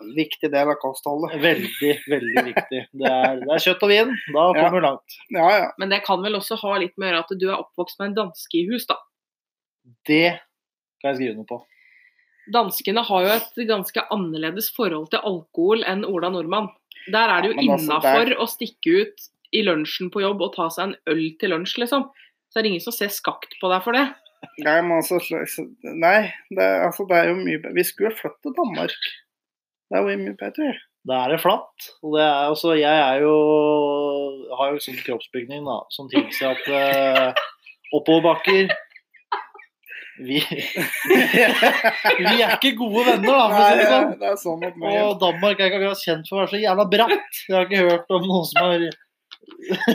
[0.00, 1.36] Viktig del av kostholdet.
[1.42, 2.82] Veldig, veldig viktig.
[3.00, 4.14] Det er, det er kjøtt og vin.
[4.32, 5.18] Da kommer du langt.
[5.34, 5.66] Ja, ja.
[5.80, 8.10] Men det kan vel også ha litt med å gjøre at du er oppvokst med
[8.10, 8.96] en danske i hus, da.
[10.08, 10.38] Det
[11.00, 11.60] kan jeg skrive noe på.
[12.50, 16.70] Danskene har jo et ganske annerledes forhold til alkohol enn Ola Nordmann.
[17.12, 20.54] Der er det jo Ja, innafor altså, å stikke ut i lunsjen på jobb og
[20.56, 22.08] ta seg en øl til lunsj, liksom.
[22.50, 24.08] Så er det ingen som ser skakt på deg for det.
[24.64, 25.20] Nei, men altså,
[25.84, 29.10] Nei, det, altså, det er jo mye Vi skulle flytte til Danmark.
[29.90, 30.74] Det er Wimmy bedre.
[31.08, 31.88] Da er det flatt.
[32.04, 33.34] Og det er, altså, jeg er jo
[34.58, 37.48] har jo sånn kroppsbygning da, som tilsier at uh,
[37.96, 38.70] oppoverbakker
[40.20, 40.40] vi,
[42.20, 44.10] vi er ikke gode venner, da, Nei, det sånn.
[44.20, 46.60] det er sånn at man, Og Danmark er ikke akkurat kjent for å være så
[46.60, 47.38] jævla bratt.
[47.46, 48.84] Jeg har ikke hørt om noen som har,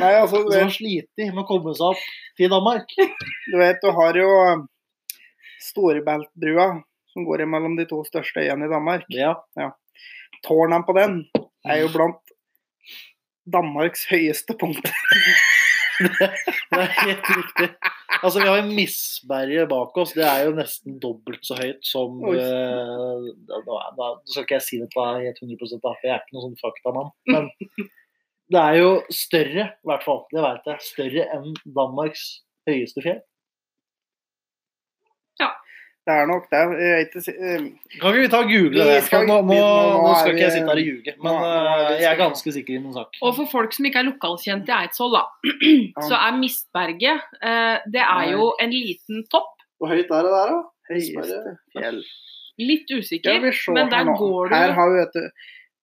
[0.01, 2.01] Nei, altså, du vet, med å komme seg opp
[2.39, 2.97] til Danmark.
[2.97, 4.65] du vet, du har jo um,
[5.67, 6.67] Storebeltbrua,
[7.13, 9.05] som går mellom de to største øyene i Danmark.
[9.13, 9.35] Ja.
[10.45, 11.19] Tårnene på den
[11.65, 12.21] er jo blant
[13.45, 14.89] Danmarks høyeste punkt.
[15.95, 16.11] Det
[16.75, 17.67] er helt riktig.
[18.19, 20.11] Altså, vi har en Missberget bak oss.
[20.17, 23.29] Det er jo nesten dobbelt så høyt som Nå uh,
[23.95, 26.59] da skal ikke jeg si dette helt 100 da, for jeg er ikke noen sånn
[26.59, 27.13] faktamann.
[27.31, 27.47] Men
[28.51, 30.25] det er jo større, i hvert fall.
[30.35, 30.87] Det vet jeg.
[30.89, 32.25] Større enn Danmarks
[32.67, 33.23] høyeste fjell.
[36.05, 36.59] Det er nok det.
[36.85, 37.63] Jeg ikke, eh,
[37.99, 39.03] Kan ikke vi ta og google det?
[39.07, 42.09] skal- nå, nå, nå nå skal ikke jeg sitte her og ljuge, men vi- jeg
[42.11, 43.17] er ganske sikker i noen sak.
[43.21, 45.23] Og for folk som ikke er lokalkjent i Eidsvoll, da,
[46.05, 49.49] så er Mistberget uh, Det er jo en liten topp.
[49.81, 50.61] Hvor høyt er det der, da?
[50.91, 51.57] Høyeste.
[52.61, 53.41] Litt usikker,
[53.73, 55.25] men der går du Her har vi, vet du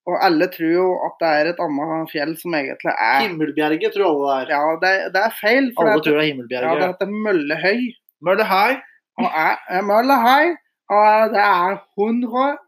[0.06, 4.06] Og alle tror jo at det er et annet fjell som egentlig er Himmelbjerget tror
[4.08, 4.54] alle det er.
[4.54, 5.68] Ja, det, det er feil.
[5.76, 6.72] For Alle det, tror det er Himmelbjerget.
[6.72, 7.82] ja, det heter Møllehøy.
[8.22, 8.80] Møllehei.
[9.20, 10.46] Og jeg Møllehøy.
[10.92, 12.58] Og det er 100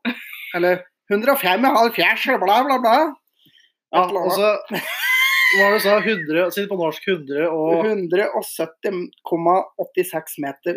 [0.55, 0.75] Eller
[1.13, 2.97] 175, bla, bla, bla.
[3.93, 7.03] Ja, og så altså var det så 100, Si det på norsk.
[7.09, 10.75] 100 og 170,86 meter.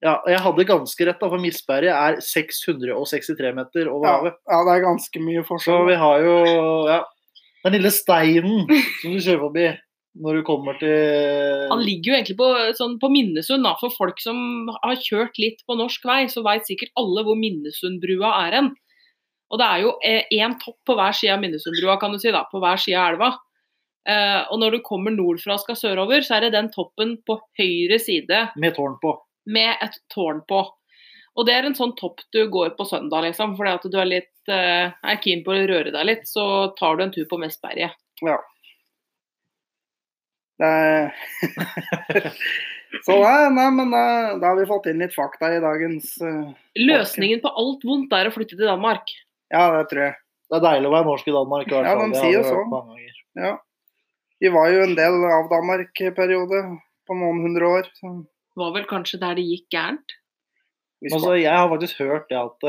[0.00, 4.34] Ja, jeg hadde ganske rett, da, for Misberget er 663 meter over Ja, havet.
[4.48, 6.36] ja, det er ganske mye Så vi har jo
[6.88, 7.00] ja,
[7.66, 8.64] den lille steinen
[9.02, 9.66] som du kjører forbi
[10.18, 12.48] når du kommer til Han ligger jo egentlig på,
[12.78, 13.62] sånn, på Minnesund.
[13.66, 13.76] Da.
[13.78, 18.32] For folk som har kjørt litt på norsk vei, så veit sikkert alle hvor Minnesundbrua
[18.46, 18.72] er hen.
[19.50, 22.44] Og det er jo én topp på hver side av Minnesundbrua, kan du si, da,
[22.50, 23.30] på hver side av elva.
[24.08, 27.36] Eh, og når du kommer nordfra og skal sørover, så er det den toppen på
[27.60, 29.14] høyre side med tårn på.
[29.50, 30.62] med et tårn på.
[31.38, 33.54] Og det er en sånn topp du går på søndag, liksom.
[33.58, 36.98] Fordi at du er litt eh, er keen på å røre deg litt, så tar
[36.98, 37.94] du en tur på Mestberget.
[38.26, 38.38] Ja.
[43.06, 44.00] Så nei, nei, men da,
[44.40, 48.28] da har vi fått inn litt fakta i dagens uh, Løsningen på alt vondt er
[48.28, 49.06] å flytte til Danmark.
[49.54, 50.16] Ja, det tror jeg.
[50.50, 51.68] Det er deilig å være norsk i Danmark.
[51.68, 52.64] i hvert Ja, de sier jo hørt så.
[52.72, 53.20] mange ganger.
[53.38, 53.52] Ja.
[54.42, 56.62] Vi var jo en del av Danmark-periode
[57.06, 57.90] på noen hundre år.
[58.00, 58.10] Så
[58.58, 60.16] Var vel kanskje der det gikk gærent.
[61.06, 62.66] Altså, jeg har faktisk hørt det at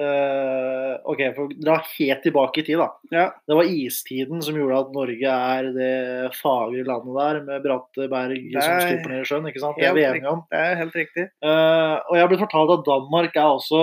[0.00, 2.88] eh, OK, for dra helt tilbake i tid, da.
[3.14, 3.24] Ja.
[3.46, 5.94] Det var istiden som gjorde at Norge er det
[6.38, 9.48] fagre landet der, med bratte berg som er stuper ned i sjøen.
[9.50, 9.80] ikke sant?
[9.80, 10.44] Det er vi enige om.
[10.50, 11.26] Det er helt riktig.
[11.44, 13.82] Uh, og jeg har blitt fortalt at Danmark er også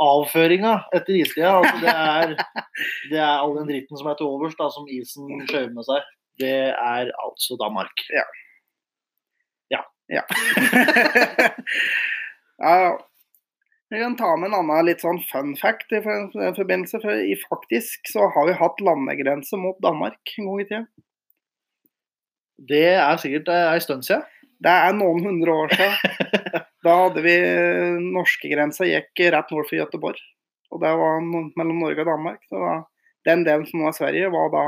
[0.00, 1.52] avføringa etter istida.
[1.60, 2.34] Altså det, er,
[3.12, 6.10] det er all den dritten som er til overs, da, som isen skjøver med seg.
[6.40, 8.06] Det er altså Danmark.
[8.16, 8.24] Ja.
[9.76, 9.82] ja,
[10.16, 10.24] ja.
[13.90, 17.00] Jeg kan ta med en annen litt sånn fun fact i den forbindelse.
[17.02, 20.84] For i faktisk så har vi hatt landegrense mot Danmark en gang i tida.
[22.70, 24.22] Det er sikkert eh, ei stund siden.
[24.60, 26.26] Det er noen hundre år siden.
[26.80, 27.34] Da hadde vi
[28.00, 30.20] norskegrensa gikk rett nord for Gøteborg.
[30.72, 32.40] Og det var mellom Norge og Danmark.
[32.48, 32.76] Så da
[33.28, 34.62] den delen som var Sverige, var da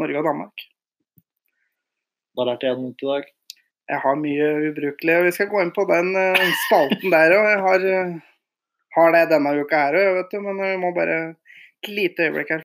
[0.00, 0.64] Norge og Danmark.
[2.36, 3.28] Da lærte jeg noe i dag.
[3.90, 7.48] Jeg har mye ubrukelig, og vi skal gå inn på den eh, spalten der òg.
[7.50, 8.18] Jeg har, eh,
[8.96, 12.56] har det denne uka her òg, vet du, men vi må bare et lite øyeblikk
[12.56, 12.64] her.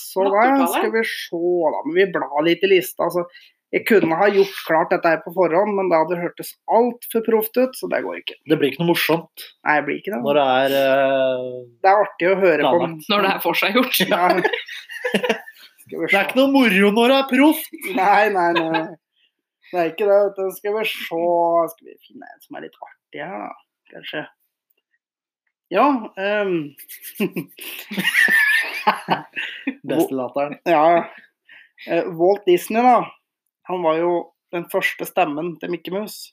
[0.00, 1.80] Så da skal vi se, da.
[1.84, 3.04] Men vi blar litt i lista.
[3.04, 3.26] Altså,
[3.74, 7.58] jeg kunne ha gjort klart dette her på forhånd, men det hadde hørtes altfor proft
[7.60, 8.38] ut, så det går ikke.
[8.48, 10.20] Det blir ikke noe morsomt Nei, det blir ikke det.
[10.24, 12.88] når det er uh, Det er artig å høre på.
[13.12, 14.00] Når det er forseggjort.
[14.08, 14.30] Ja.
[15.88, 17.70] Det er ikke noe moro når det er proft!
[17.96, 18.80] Nei, nei, nei.
[19.70, 20.48] Det er ikke det.
[20.58, 21.20] Skal vi se
[21.72, 23.54] Skal vi finne en som er litt artig her, da?
[23.94, 24.20] Kanskje.
[25.70, 25.86] Ja.
[26.16, 26.74] um...
[29.88, 30.58] Beste latteren.
[30.64, 31.10] ja.
[31.86, 33.04] eh, Walt Disney, da.
[33.68, 34.12] Han var jo
[34.52, 36.32] den første stemmen til Mickey Mouse.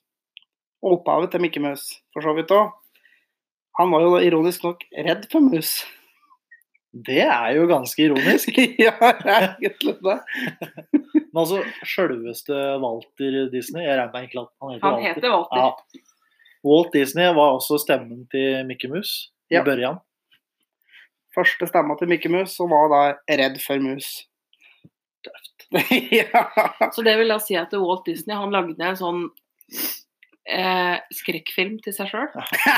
[0.84, 2.72] Og opphavet til Mickey Mouse, for så vidt òg.
[3.76, 5.82] Han var jo ironisk nok redd for mus.
[7.06, 8.56] Det er jo ganske ironisk.
[8.86, 8.94] ja,
[9.60, 10.16] egentlig det.
[10.94, 15.14] Men altså, sjølveste Walter Disney Jeg regner med egentlig at han heter Han Walter.
[15.18, 15.60] heter Walter.
[15.60, 15.68] Ja.
[16.66, 19.62] Walt Disney var også stemmen til Mickey Mouse i Ja.
[19.66, 20.00] børjan.
[21.36, 23.02] Første stemma til Mickey Mouse, som var da
[23.42, 24.06] redd for mus.
[25.26, 25.66] Tøft.
[26.18, 26.42] ja.
[26.94, 29.22] Så det vil da si at Walt Disney han lagde en sånn
[30.46, 32.28] eh, skrekkfilm til seg sjøl.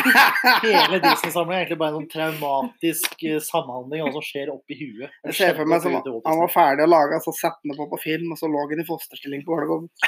[0.65, 4.75] Hele Disney-samlingen er egentlig bare en sånn traumatisk eh, samhandling av hva som skjer oppi
[4.81, 5.09] huet.
[5.29, 7.91] Jeg ser for meg som han var ferdig å lage, så satte han det på
[7.93, 9.91] på film, og så lå han i fosterstilling på gulvet.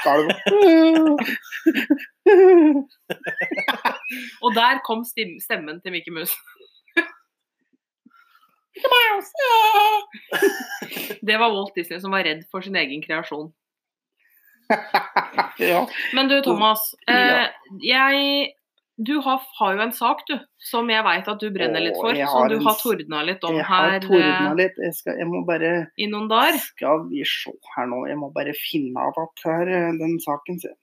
[4.43, 6.37] Og der kom stemmen til Mickey Mouse.
[11.21, 13.51] Det var Walt Disney som var redd for sin egen kreasjon.
[15.71, 15.85] ja.
[16.17, 16.91] Men du, Thomas.
[17.07, 17.47] Eh,
[17.83, 18.51] jeg
[19.01, 22.13] Du har, har jo en sak, du, som jeg veit at du brenner litt for.
[22.13, 24.77] Som du har tordna litt om Jeg har her tordna eh, litt.
[24.77, 26.59] Jeg, skal, jeg må bare i noen dager.
[26.67, 28.03] Skal vi se her nå.
[28.11, 30.77] Jeg må bare finne av at her, eh, den saken sin.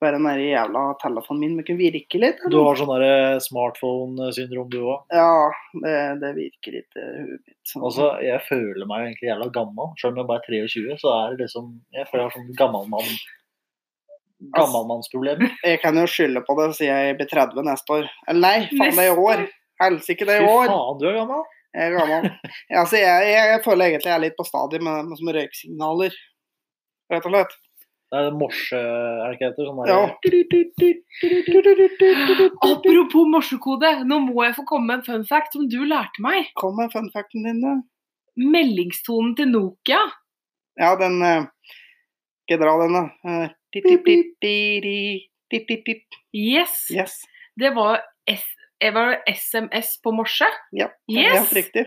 [0.00, 1.54] Bare den der jævla telefonen min.
[1.56, 2.42] Men kan virke litt?
[2.52, 5.06] Du har sånn der smartphone-syndrom, du òg.
[5.14, 5.48] Ja,
[5.84, 7.56] det, det virker litt i huet mitt.
[7.70, 7.86] sånn.
[7.88, 9.94] Altså, jeg føler meg egentlig jævla gammel.
[10.02, 12.54] Selv om jeg bare er 23, så er det liksom Jeg føler jeg har sånn
[12.60, 13.16] gammalmann
[14.52, 14.82] Altså,
[15.70, 18.08] Jeg kan jo skylde på det siden si jeg blir 30 neste år.
[18.28, 19.44] Eller nei, faen det er i år.
[19.80, 20.72] Helsike, det er i år.
[20.72, 21.46] faen, du er gammel.
[21.76, 22.28] Jeg er gammel.
[22.82, 26.18] Altså, jeg, jeg, jeg føler egentlig jeg er litt på stadiet med, med med røyksignaler.
[27.12, 27.56] Rett og slett.
[28.06, 28.78] Det er morse...
[28.78, 29.66] Er det ikke det heter?
[29.66, 29.98] Sånn der, Ja.
[32.70, 36.52] Apropos morsekode, nå må jeg få komme med en fun fact som du lærte meg.
[36.60, 37.82] Kom med fun facten din, du.
[38.54, 39.98] Meldingstonen til Nokia.
[40.78, 41.48] Ja, den eh,
[42.44, 43.04] Skal jeg dra den, da?
[43.26, 43.48] Eh.
[46.36, 46.78] Yes.
[46.94, 47.18] Yes.
[47.58, 48.00] Det var,
[48.94, 50.46] var SMS på morse.
[50.72, 51.32] Ja, Yes.
[51.34, 51.86] helt riktig.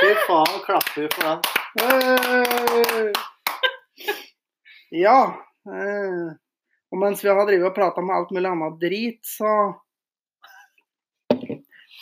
[0.00, 1.40] Fy faen, klapper vi for den.
[1.84, 3.12] Hey!
[4.94, 5.20] Ja.
[5.66, 6.26] eh,
[6.92, 9.50] og mens vi har drevet og prata med alt mulig annet drit, så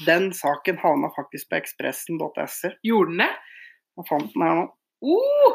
[0.05, 2.73] Den saken havna faktisk på ekspressen.se.
[2.83, 3.29] Gjorde den det?
[3.95, 4.65] Jeg fant den her nå.
[5.07, 5.55] Uh,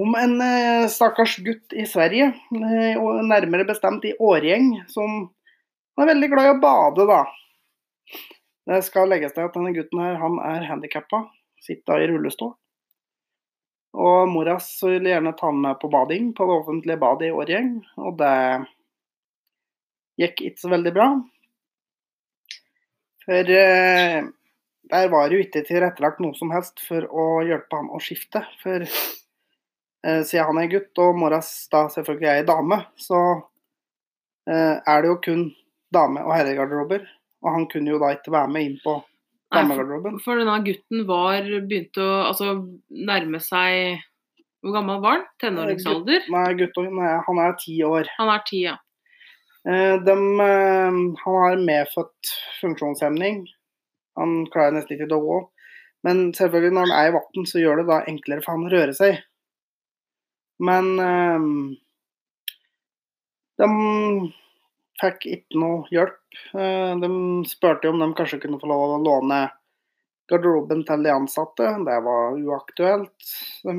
[0.00, 5.28] Om en eh, stakkars gutt i Sverige, eh, og nærmere bestemt i Årgjeng, som
[6.00, 7.20] er veldig glad i å bade, da.
[8.66, 11.22] Det skal legges til at denne gutten her, han er handikappa,
[11.64, 12.56] sitter i rullestol.
[13.96, 17.70] Og mora ville gjerne ta han med på bading på det offentlige badet i Årgjeng,
[17.96, 18.34] og det
[20.20, 21.06] gikk ikke så veldig bra.
[23.26, 24.18] For eh,
[24.92, 28.44] der var det jo ikke tilrettelagt noe som helst for å hjelpe han å skifte.
[28.60, 33.22] For eh, siden han er gutt og moras da selvfølgelig er ei dame, så
[34.46, 35.44] eh, er det jo kun
[35.94, 37.08] dame- og herregarderober.
[37.44, 39.00] Og han kunne jo da ikke være med inn på
[39.54, 39.62] Nei,
[40.24, 42.56] for, denne gutten var begynte å altså,
[42.90, 44.00] nærme seg
[44.64, 45.28] Hvor gammel var han?
[45.38, 46.26] Tenåringsalder?
[46.34, 48.10] Nei, guttungen han er ti år.
[48.18, 48.74] Han er ti, ja.
[49.66, 53.44] Eh, de, eh, han har medfødt funksjonshemning.
[54.18, 55.38] Han klarer nesten ikke å gå.
[56.06, 58.74] Men selvfølgelig når han er i vann, så gjør det da enklere for han å
[58.74, 59.22] røre seg.
[60.62, 61.46] Men eh,
[63.62, 63.70] de
[65.00, 66.18] fikk ikke noe hjelp.
[66.56, 67.10] Eh, de
[67.50, 69.40] spurte om de kanskje kunne få lov å låne
[70.30, 71.70] garderoben til de ansatte.
[71.86, 73.32] Det var uaktuelt.
[73.64, 73.76] De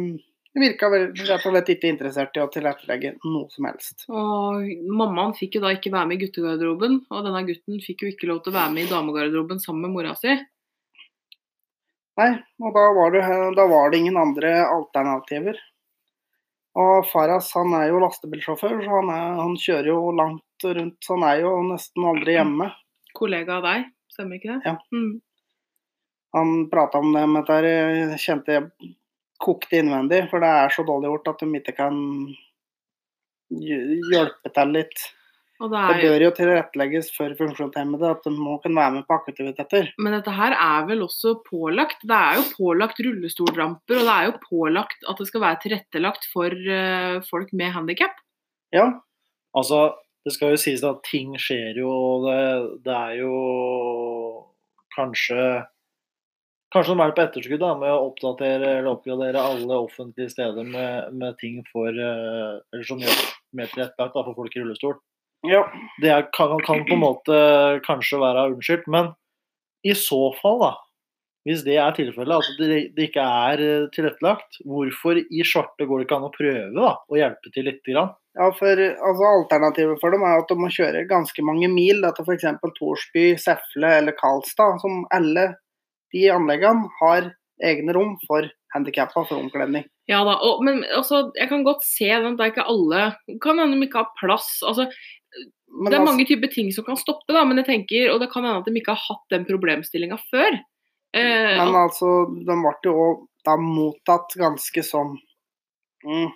[0.58, 4.08] virka rett og slett ikke interessert i å tilrettelegge noe som helst.
[4.10, 8.14] Og mammaen fikk jo da ikke være med i guttegarderoben, og denne gutten fikk jo
[8.14, 10.34] ikke lov til å være med i damegarderoben sammen med mora si.
[12.18, 12.32] Nei,
[12.64, 13.24] og da var det,
[13.60, 15.60] da var det ingen andre alternativer.
[16.78, 20.98] Og Faras han er jo lastebilsjåfør, så han, er, han kjører jo langt rundt.
[21.04, 22.72] Så han er jo nesten aldri hjemme.
[23.18, 24.74] Kollega av deg, stemmer ikke det?
[24.74, 24.78] Ja.
[24.94, 25.20] Mm.
[26.38, 28.96] Han prata om det men dette, kjente jeg
[29.42, 32.02] kokte innvendig, for det er så dårlig gjort at de ikke kan
[33.54, 35.06] hjelpe til litt.
[35.58, 38.94] Og det Det er jo, bør jo tilrettelegges for funksjonshemmede at de må kunne være
[39.00, 39.90] med på aktiviteter.
[39.98, 42.06] men dette her er vel også pålagt.
[42.06, 46.30] Det er jo pålagt rullestolramper, og det er jo pålagt at det skal være tilrettelagt
[46.34, 48.14] for eh, folk med handikap.
[48.74, 48.92] Ja,
[49.58, 49.96] Altså,
[50.28, 52.44] det skal jo sies at ting skjer jo, og det,
[52.84, 53.34] det er jo
[54.98, 55.42] kanskje
[56.76, 61.14] Kanskje de er på etterskudd da, med å oppdatere eller oppgradere alle offentlige steder med,
[61.16, 63.22] med ting for eh, eller som gjør
[63.56, 64.98] mer tilrettelagt for folk i rullestol.
[65.48, 65.62] ja.
[66.04, 67.38] Det er, kan, kan på en måte
[67.88, 69.14] kanskje være unnskyldt, men
[69.88, 70.74] i så fall, da,
[71.48, 76.02] hvis det er tilfellet, at det, det ikke er eh, tilrettelagt, hvorfor i svarte går
[76.02, 77.82] det ikke an å prøve da, å hjelpe til litt?
[77.88, 78.12] Grann?
[78.38, 82.12] Ja, for altså, Alternativet for dem er at de må kjøre ganske mange mil da,
[82.14, 82.46] til f.eks.
[82.78, 85.54] Torsby, Sefle eller Karlstad, som alle
[86.14, 87.32] de anleggene har
[87.64, 88.46] egne rom for
[88.76, 89.88] handikappa for omkledning.
[90.12, 93.02] Ja da, og, men altså, jeg kan godt se den, at det er ikke alle
[93.44, 94.62] Kan hende de ikke har plass.
[94.64, 98.12] altså Men det er altså- mange typer ting som kan stoppe, da, men jeg tenker,
[98.14, 100.62] og det kan hende at de ikke har hatt den problemstillinga før.
[101.16, 103.08] Eh, Men altså, den ble jo
[103.48, 105.16] da mottatt ganske sånn
[106.04, 106.28] mm,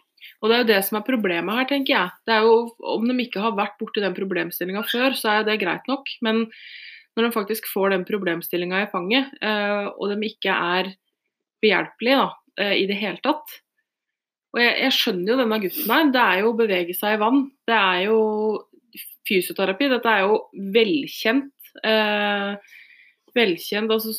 [0.41, 2.13] og det er jo det som er problemet her, tenker jeg.
[2.25, 2.55] Det er jo,
[2.95, 6.09] Om de ikke har vært borti den problemstillinga før, så er det greit nok.
[6.25, 6.47] Men
[7.17, 10.93] når de faktisk får den problemstillinga i fanget, eh, og de ikke er
[11.61, 12.29] behjelpelige da,
[12.63, 13.59] eh, i det hele tatt
[14.53, 16.09] Og jeg, jeg skjønner jo denne gutten her.
[16.11, 17.43] Det er jo å bevege seg i vann.
[17.69, 18.17] Det er jo
[19.29, 19.87] fysioterapi.
[19.93, 20.41] Dette er jo
[20.75, 21.53] velkjent.
[21.87, 22.73] Eh,
[23.37, 24.11] velkjent altså,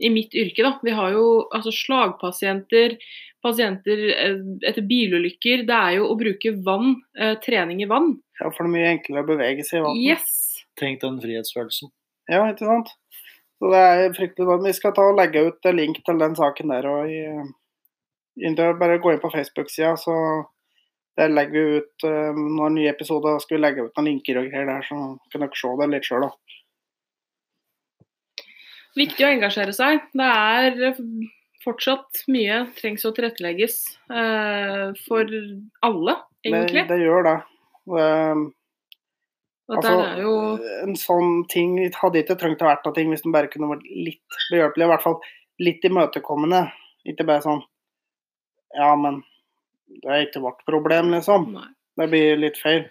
[0.00, 0.74] i mitt yrke, da.
[0.82, 1.24] Vi har jo
[1.54, 2.96] altså, slagpasienter,
[3.44, 4.38] pasienter eh,
[4.68, 5.64] etter bilulykker.
[5.68, 8.14] Det er jo å bruke vann, eh, trening i vann.
[8.40, 10.00] ja, for det er mye enklere å bevege seg i vann.
[10.00, 10.36] Yes!
[10.80, 11.92] Tenk den frihetsfølelsen.
[12.30, 12.94] Ja, ikke sant?
[13.60, 14.56] Så det er fryktelig bra.
[14.64, 16.86] Vi skal ta og legge ut en link til den saken der.
[16.88, 17.20] og i,
[18.56, 20.14] Bare gå inn på Facebook-sida, så
[21.18, 24.48] der legger vi ut uh, når nye episoder skal vi legge ut noen linker og
[24.48, 24.96] greier der, så
[25.32, 26.24] kan dere se det litt sjøl.
[28.98, 30.02] Viktig å engasjere seg.
[30.16, 31.02] Det er eh,
[31.64, 35.28] fortsatt mye trengs å tilrettelegges uh, for
[35.86, 36.16] alle,
[36.46, 36.86] egentlig.
[36.88, 37.36] det gjør det.
[38.00, 38.42] Eh,
[39.74, 40.34] altså, jo
[40.84, 43.86] En sånn ting hadde ikke trengt å vært noe ting hvis den bare kunne vært
[43.88, 44.86] litt behjelpelig.
[44.86, 45.18] I hvert fall
[45.60, 46.66] litt imøtekommende.
[47.08, 47.62] Ikke bare sånn
[48.76, 49.22] Ja, men
[50.00, 51.50] det er ikke vårt problem, liksom.
[51.56, 51.68] Nei.
[51.98, 52.84] Det blir litt feil.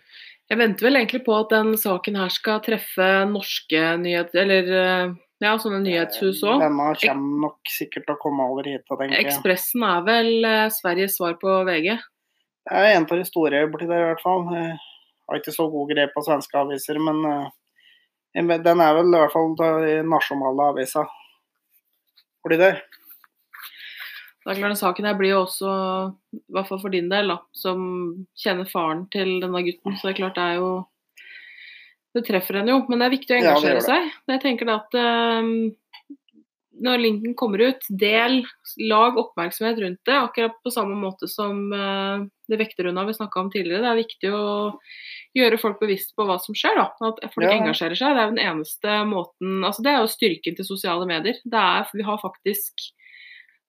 [0.49, 5.13] Jeg venter vel egentlig på at den saken her skal treffe norske nyheter, eller eh,
[5.39, 6.59] ja, sånne nyhetshus òg.
[6.63, 8.83] Denne kommer nok sikkert til å komme over hit.
[8.89, 9.27] tenker jeg.
[9.29, 11.93] Ekspressen er vel eh, Sveriges svar på VG.
[12.67, 14.43] Det er en av de store borti der, i hvert fall.
[14.51, 14.75] Jeg
[15.29, 17.47] har ikke så god grep på svenske aviser, men eh,
[18.35, 21.07] den er vel i hvert fall den nasjonale avisa
[22.43, 22.83] borti der.
[24.39, 25.71] Det er klart, den Saken her blir jo også,
[26.33, 27.81] i hvert fall for din del, da, som
[28.39, 29.95] kjenner faren til denne gutten.
[29.95, 30.69] Så det er klart det er jo
[32.15, 33.83] Det treffer en jo, men det er viktig å Ja, engasjere det.
[33.85, 34.11] seg.
[34.33, 35.75] Jeg tenker da at um,
[36.81, 38.39] når linken kommer ut, del,
[38.87, 40.15] lag oppmerksomhet rundt det.
[40.15, 43.83] Akkurat på samme måte som uh, det vekterhunda vi snakka om tidligere.
[43.83, 44.43] Det er viktig å
[45.37, 46.79] gjøre folk bevisst på hva som skjer.
[46.79, 47.57] da, At folk Ja.
[47.59, 48.15] engasjerer seg.
[48.15, 51.35] Det er jo den eneste måten altså Det er jo styrken til sosiale medier.
[51.45, 52.73] Det er, Vi har faktisk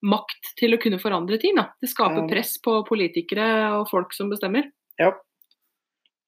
[0.03, 1.57] makt til å kunne forandre ting.
[1.57, 1.67] da.
[1.83, 2.29] Det skaper Ja.
[2.31, 4.71] press på politikere og folk som bestemmer.
[4.99, 5.13] Ja.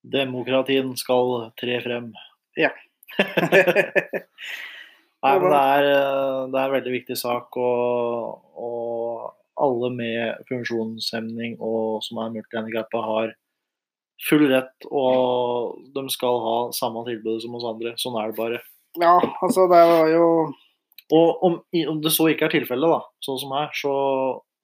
[0.03, 2.11] Demokratien skal tre frem.
[2.59, 2.71] Ja.
[5.23, 10.43] Nei, men det er, eh, det er en veldig viktig sak, og, og alle med
[10.49, 13.31] funksjonshemning og som er multihandikappa, har
[14.27, 17.95] full rett, og de skal ha samme tilbud som oss andre.
[17.99, 18.59] Sånn er det bare.
[18.99, 20.27] ja, altså det var jo
[21.13, 21.55] Og om,
[21.91, 23.93] om det så ikke er tilfellet, da, sånn som her, så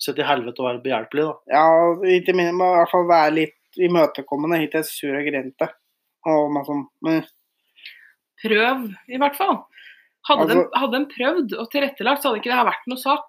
[0.01, 1.33] sett i helvete å være behjelpelig, da.
[1.51, 1.65] Ja,
[2.17, 5.69] ikke minst i hvert fall være litt imøtekommende, til sur og grinte.
[6.25, 6.85] Og masse sånn.
[7.05, 7.21] Men
[8.39, 9.57] Prøv, i hvert fall.
[10.29, 12.97] Hadde, Altså- de, hadde de prøvd og tilrettelagt, så hadde ikke det her vært noe
[12.97, 13.27] sak.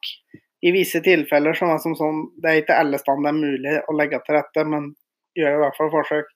[0.63, 3.33] i visse tilfeller så er det som sånn Det er ikke alle steder det er
[3.33, 4.95] mulig å legge til rette, men
[5.39, 6.27] gjør i hvert fall forsøk.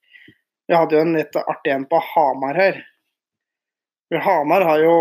[0.68, 2.84] Vi hadde jo en litt artig en på Hamar her.
[4.08, 4.94] For Hamar har jo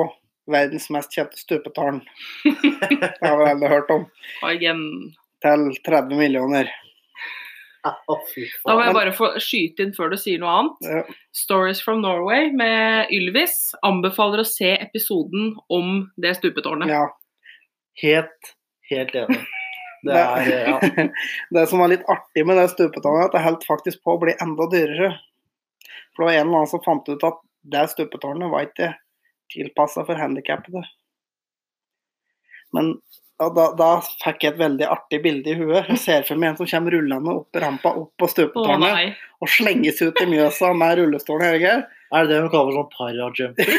[0.52, 2.02] verdens mest kjente stupetårn.
[2.44, 4.06] Det har vi alle hørt om.
[5.42, 6.68] Til 30 millioner.
[8.66, 10.88] Da må jeg bare få skyte inn før du sier noe annet.
[10.88, 11.02] Ja.
[11.36, 16.92] Stories from Norway med Ylvis anbefaler å se episoden om det stupetårnet.
[16.94, 17.08] Ja.
[18.04, 18.56] Helt,
[18.92, 19.44] helt enig.
[20.04, 20.80] Det er ja.
[21.56, 24.20] Det som var litt artig med det stupetårnet, er at det holdt faktisk på å
[24.20, 25.14] bli enda dyrere.
[26.12, 27.38] For det var en eller annen som fant ut at
[27.72, 28.90] det stupetårnet var ikke
[29.54, 30.84] tilpassa for handikappede.
[32.76, 32.98] Men
[33.40, 33.88] da, da
[34.24, 35.88] fikk jeg et veldig artig bilde i huet.
[35.90, 39.08] Jeg ser for meg en som kommer rullende opp rampa opp på Å stupetårnet nei.
[39.42, 41.48] og slenges ut i Mjøsa med rullestolen.
[41.54, 41.74] Helge.
[42.14, 43.74] Er det det de kaller sånn para-jumping?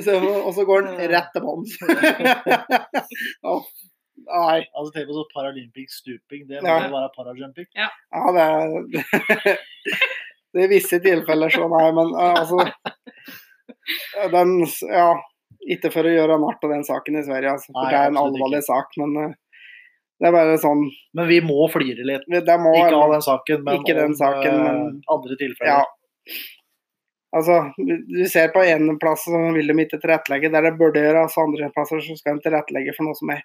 [0.00, 1.76] og så går den rett til bånns.
[3.46, 3.60] Å,
[4.30, 4.58] Nei.
[4.76, 6.42] Altså Tenk på sånn paralympic stuping.
[6.50, 6.74] Det må Ja.
[6.86, 7.66] jo være parajumping.
[7.74, 7.88] Ja,
[8.36, 8.66] det er
[10.54, 12.56] Det er visse tilfeller så nei, men eh, altså
[14.32, 15.10] Den Ja.
[15.68, 18.06] Ikke for å gjøre narr av den saken i Sverige, altså, for Nei, det er
[18.08, 18.68] en alvorlig ikke.
[18.70, 19.34] sak, men eh,
[20.20, 20.86] det er bare sånn
[21.18, 22.24] Men vi må flire litt.
[22.30, 25.82] Det må Ikke av den saken, men Ikke den om saken, eh, men- andre tilfeller.
[25.82, 25.84] Ja.
[27.36, 31.28] Altså, du- ser på en plass så vil de ikke tilrettelegge der det burde gjøres,
[31.28, 33.42] altså andre plasser så skal de tilrettelegge for noe som er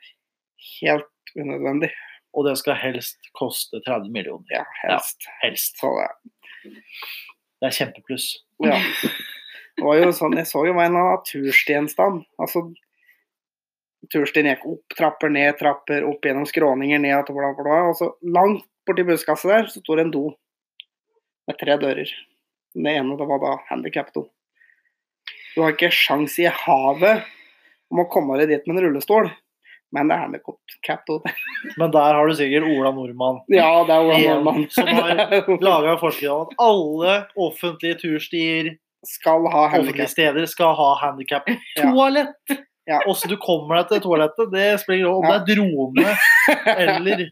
[0.82, 1.92] helt unødvendig.
[2.34, 4.48] Og det skal helst koste 30 millioner.
[4.52, 5.28] Ja, helst.
[5.44, 5.78] Helst.
[5.80, 6.74] Så det,
[7.62, 8.38] Det er kjempepluss.
[8.64, 8.80] ja.
[9.76, 12.24] Det var jo sånn, jeg så jo var en av turstienstand.
[12.40, 12.64] Altså,
[14.14, 17.82] turstien gikk opp trapper, ned trapper, opp gjennom skråninger, ned bla, bla.
[17.90, 20.26] Og så langt borti busskasset der så sto det en do
[21.50, 22.12] med tre dører.
[22.76, 24.28] Den ene det var da handikap-do.
[25.56, 27.26] Du har ikke sjans i havet
[27.92, 29.30] om å komme deg dit med en rullestol,
[29.96, 31.22] men det er handikap-do.
[31.80, 33.40] Men der har du sikkert Ola Nordmann.
[33.50, 34.66] Ja, det er Ola Nordmann.
[34.70, 38.76] som har laga forskrift om at alle offentlige turstier,
[39.10, 40.10] skal ha handikap.
[40.12, 42.56] steder, skal ha handikap-toalett.
[42.86, 43.00] Ja.
[43.10, 46.12] Også du kommer deg til toalettet, det spiller ingen rolle om det er drone
[46.84, 47.24] eller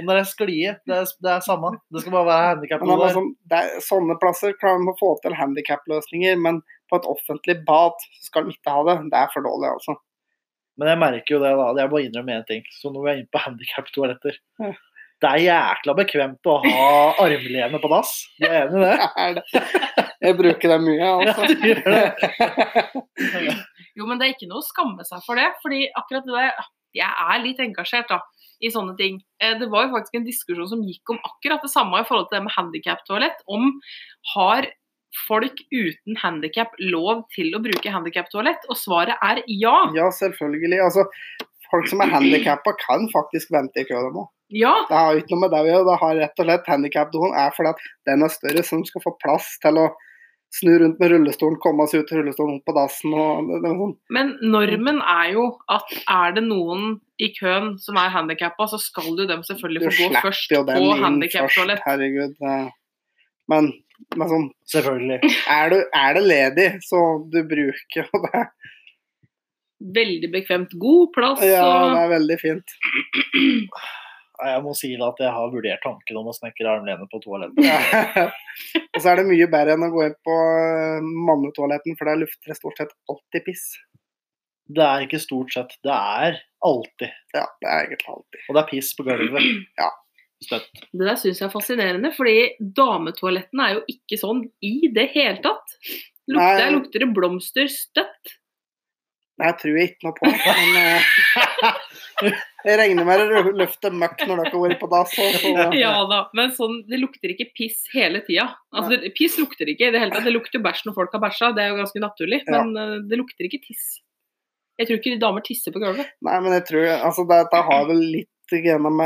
[0.00, 0.70] om det er sklie.
[0.88, 1.74] Det er, det er samme.
[1.92, 3.28] Det skal bare være Men handikap er sånn,
[3.84, 8.56] sånne plasser klarer man å få til handikap-løsninger, men på et offentlig bad skal de
[8.56, 8.96] ikke ha det.
[9.12, 9.98] Det er for dårlig, altså.
[10.80, 11.68] Men jeg merker jo det, da.
[11.82, 12.64] Jeg må innrømme én ting.
[12.72, 14.72] Så når vi er inne på handikap-toaletter Ja.
[15.22, 16.86] Det er jækla bekvemt å ha
[17.22, 18.12] armlene på dass.
[18.40, 18.96] Du er enig i det?
[19.16, 20.02] Det det.
[20.22, 21.46] Jeg bruker det mye, altså.
[21.50, 22.04] du gjør det.
[23.98, 25.48] Jo, men det er ikke noe å skamme seg for det.
[25.62, 28.18] fordi akkurat det der, Jeg er litt engasjert da,
[28.60, 29.16] i sånne ting.
[29.40, 32.28] Eh, Det var jo faktisk en diskusjon som gikk om akkurat det samme i forhold
[32.28, 33.40] til det med handikaptoalett.
[33.48, 33.70] Om
[34.34, 34.68] har
[35.26, 38.66] folk uten handikap lov til å bruke handikaptoalett?
[38.68, 39.74] Og svaret er ja.
[39.96, 40.82] Ja, selvfølgelig.
[40.84, 41.06] Altså,
[41.72, 44.28] folk som er handikappa, kan faktisk vente i kø, de òg.
[44.52, 45.84] Ja, Det har jo ikke noe med det å gjøre.
[45.88, 49.04] Det har rett og slett handikapdoen er fordi at den er større, så de skal
[49.04, 49.86] få plass til å
[50.52, 53.70] snu rundt med rullestolen, komme seg ut til rullestolen, opp på dassen og det, det
[53.78, 53.94] sånn.
[54.12, 59.08] Men normen er jo at er det noen i køen som er handikappa, så skal
[59.14, 61.80] jo dem selvfølgelig Du få gå først på handikaptoalett.
[61.86, 62.36] herregud.
[63.48, 63.70] Men,
[64.16, 65.32] men sånn, Selvfølgelig.
[65.56, 67.00] er, du, er det ledig, så
[67.32, 68.44] du bruker jo det.
[69.96, 70.76] Veldig bekvemt.
[70.78, 71.40] God plass.
[71.42, 71.64] Ja,
[71.96, 72.76] det er veldig fint.
[74.48, 77.64] Jeg må si da at jeg har vurdert tanken om å snekre armlenet på toalettet.
[77.64, 78.26] Ja.
[78.94, 82.20] og så er det mye bedre enn å gå inn på eh, mannetoaletten, for der
[82.22, 83.66] lufter det stort sett alltid piss.
[84.72, 85.74] Det er ikke stort sett.
[85.84, 87.10] Det er alltid.
[87.34, 88.44] Ja, det er egentlig alltid.
[88.46, 89.50] Og det er piss på gulvet.
[89.82, 89.90] Ja.
[90.42, 90.80] Støtt.
[90.90, 92.38] Det der syns jeg er fascinerende, fordi
[92.74, 95.76] dametoalettene er jo ikke sånn i det hele tatt.
[96.32, 98.32] Lukter, lukter det blomster støtt.
[99.38, 101.06] Nei, jeg tror jeg ikke noe på, men eh,
[102.22, 105.16] jeg regner med det løfter møkk når dere går på dass.
[105.82, 108.50] Ja da, men sånn, det lukter ikke piss hele tida.
[108.74, 110.26] Altså, det, piss lukter ikke i det hele tatt.
[110.28, 112.42] Det lukter bæsj når folk har bæsja, det er jo ganske naturlig.
[112.46, 112.60] Ja.
[112.62, 114.00] Men eh, det lukter ikke tiss.
[114.80, 116.14] Jeg tror ikke damer tisser på gulvet.
[116.24, 118.98] Nei, men jeg tror altså dette har vel litt gjennom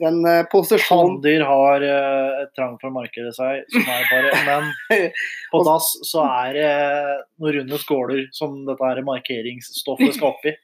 [0.00, 4.30] den eh, posisjonen Hanndyr har uh, et trang for å markere seg, som er bare
[4.46, 4.70] Men
[5.52, 6.70] på dass så er det
[7.36, 10.54] noen runde skåler som dette her markeringsstoffet skal oppi.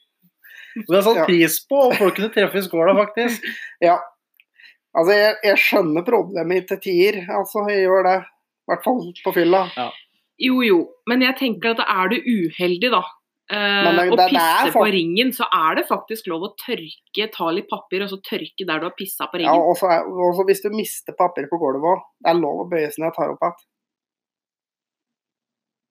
[0.76, 1.24] Det er satt Ja.
[1.26, 3.42] pris på om folk kunne treffe i skåla, faktisk.
[3.88, 3.98] Ja.
[4.96, 7.20] Altså, jeg, jeg skjønner problemet til tider.
[7.30, 8.18] Altså, jeg gjør det.
[8.24, 9.64] I hvert fall på fylla.
[10.40, 10.78] Jo jo,
[11.10, 13.02] men jeg tenker at er du uheldig, da.
[13.50, 13.56] Uh,
[13.96, 17.66] det- og det- det på ringen, så er det faktisk lov å tørke, ta litt
[17.68, 19.62] papir og så tørke der du har pissa på Ja, ringen.
[19.70, 22.60] og så er- og så hvis du mister papir på gulvet òg, det er lov
[22.62, 23.58] å bøye seg ned og ta opp igjen.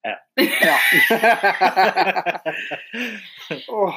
[0.08, 0.16] Ja.
[0.40, 0.78] ja.
[3.70, 3.96] Åh,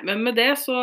[0.00, 0.80] Nei, men med det så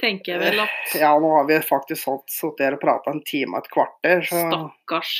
[0.00, 3.56] tenker jeg vel at ja, nå har vi faktisk sittet der og prata en time
[3.56, 5.14] og et kvarter, så stakkars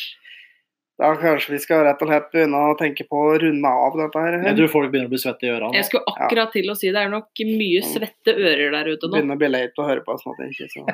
[1.01, 4.21] da kanskje vi skal rett og slett begynne å tenke på å runde av dette
[4.21, 4.35] her.
[4.45, 5.73] Jeg tror folk begynner å bli svette i ørene.
[5.79, 9.15] Jeg skulle akkurat til å si det er nok mye svette ører der ute nå.
[9.15, 10.19] Begynner å bli leit å høre på.
[10.21, 10.85] Sånn at jeg så.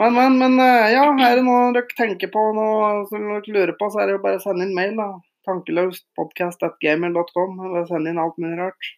[0.00, 3.74] Men, men, men eh, ja, er det noe dere tenker på noe som dere lurer
[3.76, 4.96] på, så er det jo bare å sende inn mail.
[4.96, 5.10] da.
[5.44, 8.90] Tankeløst podcast.gamer.com, eller send inn alt mulig rart.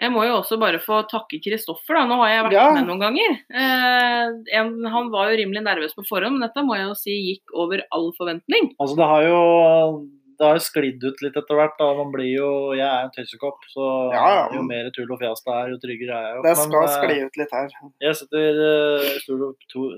[0.00, 2.04] Jeg må jo også bare få takke Kristoffer, da.
[2.10, 2.64] Nå har jeg vært Ja.
[2.74, 3.36] med noen ganger.
[3.54, 7.14] Eh, en, han var jo rimelig nervøs på forhånd, men dette må jeg jo si
[7.30, 8.72] gikk over all forventning.
[8.80, 11.76] Altså, det har jo det har jo sklidd ut litt etter hvert.
[11.78, 15.12] da, man blir jo, Jeg er en tøysekopp, så Ja, ja, jo men- mer tull
[15.14, 16.42] og fjas det er, jo tryggere er jeg jo.
[16.42, 17.68] Det Men, skal eh, skli ut litt her.
[18.02, 19.94] Jeg sitter uh, stol to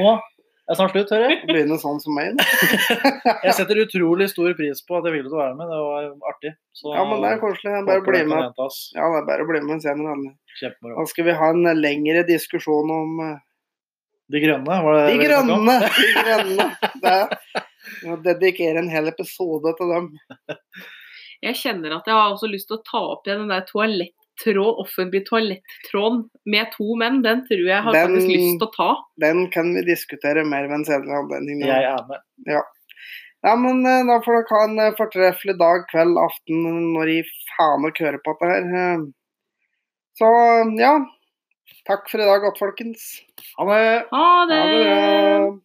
[0.00, 0.20] Nå
[0.68, 1.38] er snart slutt, hører jeg.
[1.48, 2.40] Begynne sånn som meg.
[3.46, 5.70] Jeg setter utrolig stor pris på at jeg ville være med.
[5.70, 6.52] Det var artig.
[6.76, 7.72] Så Ja, men det er koselig.
[7.72, 8.60] Jeg Bare bli med.
[8.60, 10.16] Ja, det er bare å bli med senere.
[10.60, 13.38] Da skal vi ha en lengre diskusjon om eh,
[14.28, 15.78] De grønne, var det De grønne!
[15.96, 16.68] De grønne.
[17.00, 17.64] Det er,
[18.12, 20.10] å dedikere en hel episode til dem.
[21.48, 23.64] Jeg kjenner at jeg har også lyst til å ta opp igjen den der
[24.38, 27.22] toalettråd, offentlig toalettråd med to menn.
[27.22, 28.90] Den tror jeg har Den- faktisk lyst til å ta.
[29.20, 31.60] Den kan vi diskutere mer ved en senere anledning.
[31.66, 32.62] Jeg er med.
[33.44, 37.22] Ja, men eh, da får dere ha en eh, fortreffelig dag, kveld, aften, når i
[37.56, 38.94] faen dere hører på dette her.
[38.96, 39.06] Eh,
[40.18, 40.26] Så
[40.80, 40.98] ja,
[41.86, 43.20] takk for i dag, godt folkens.
[43.56, 44.06] Ha det!
[44.10, 44.58] Ha det!
[44.58, 45.60] Ha det.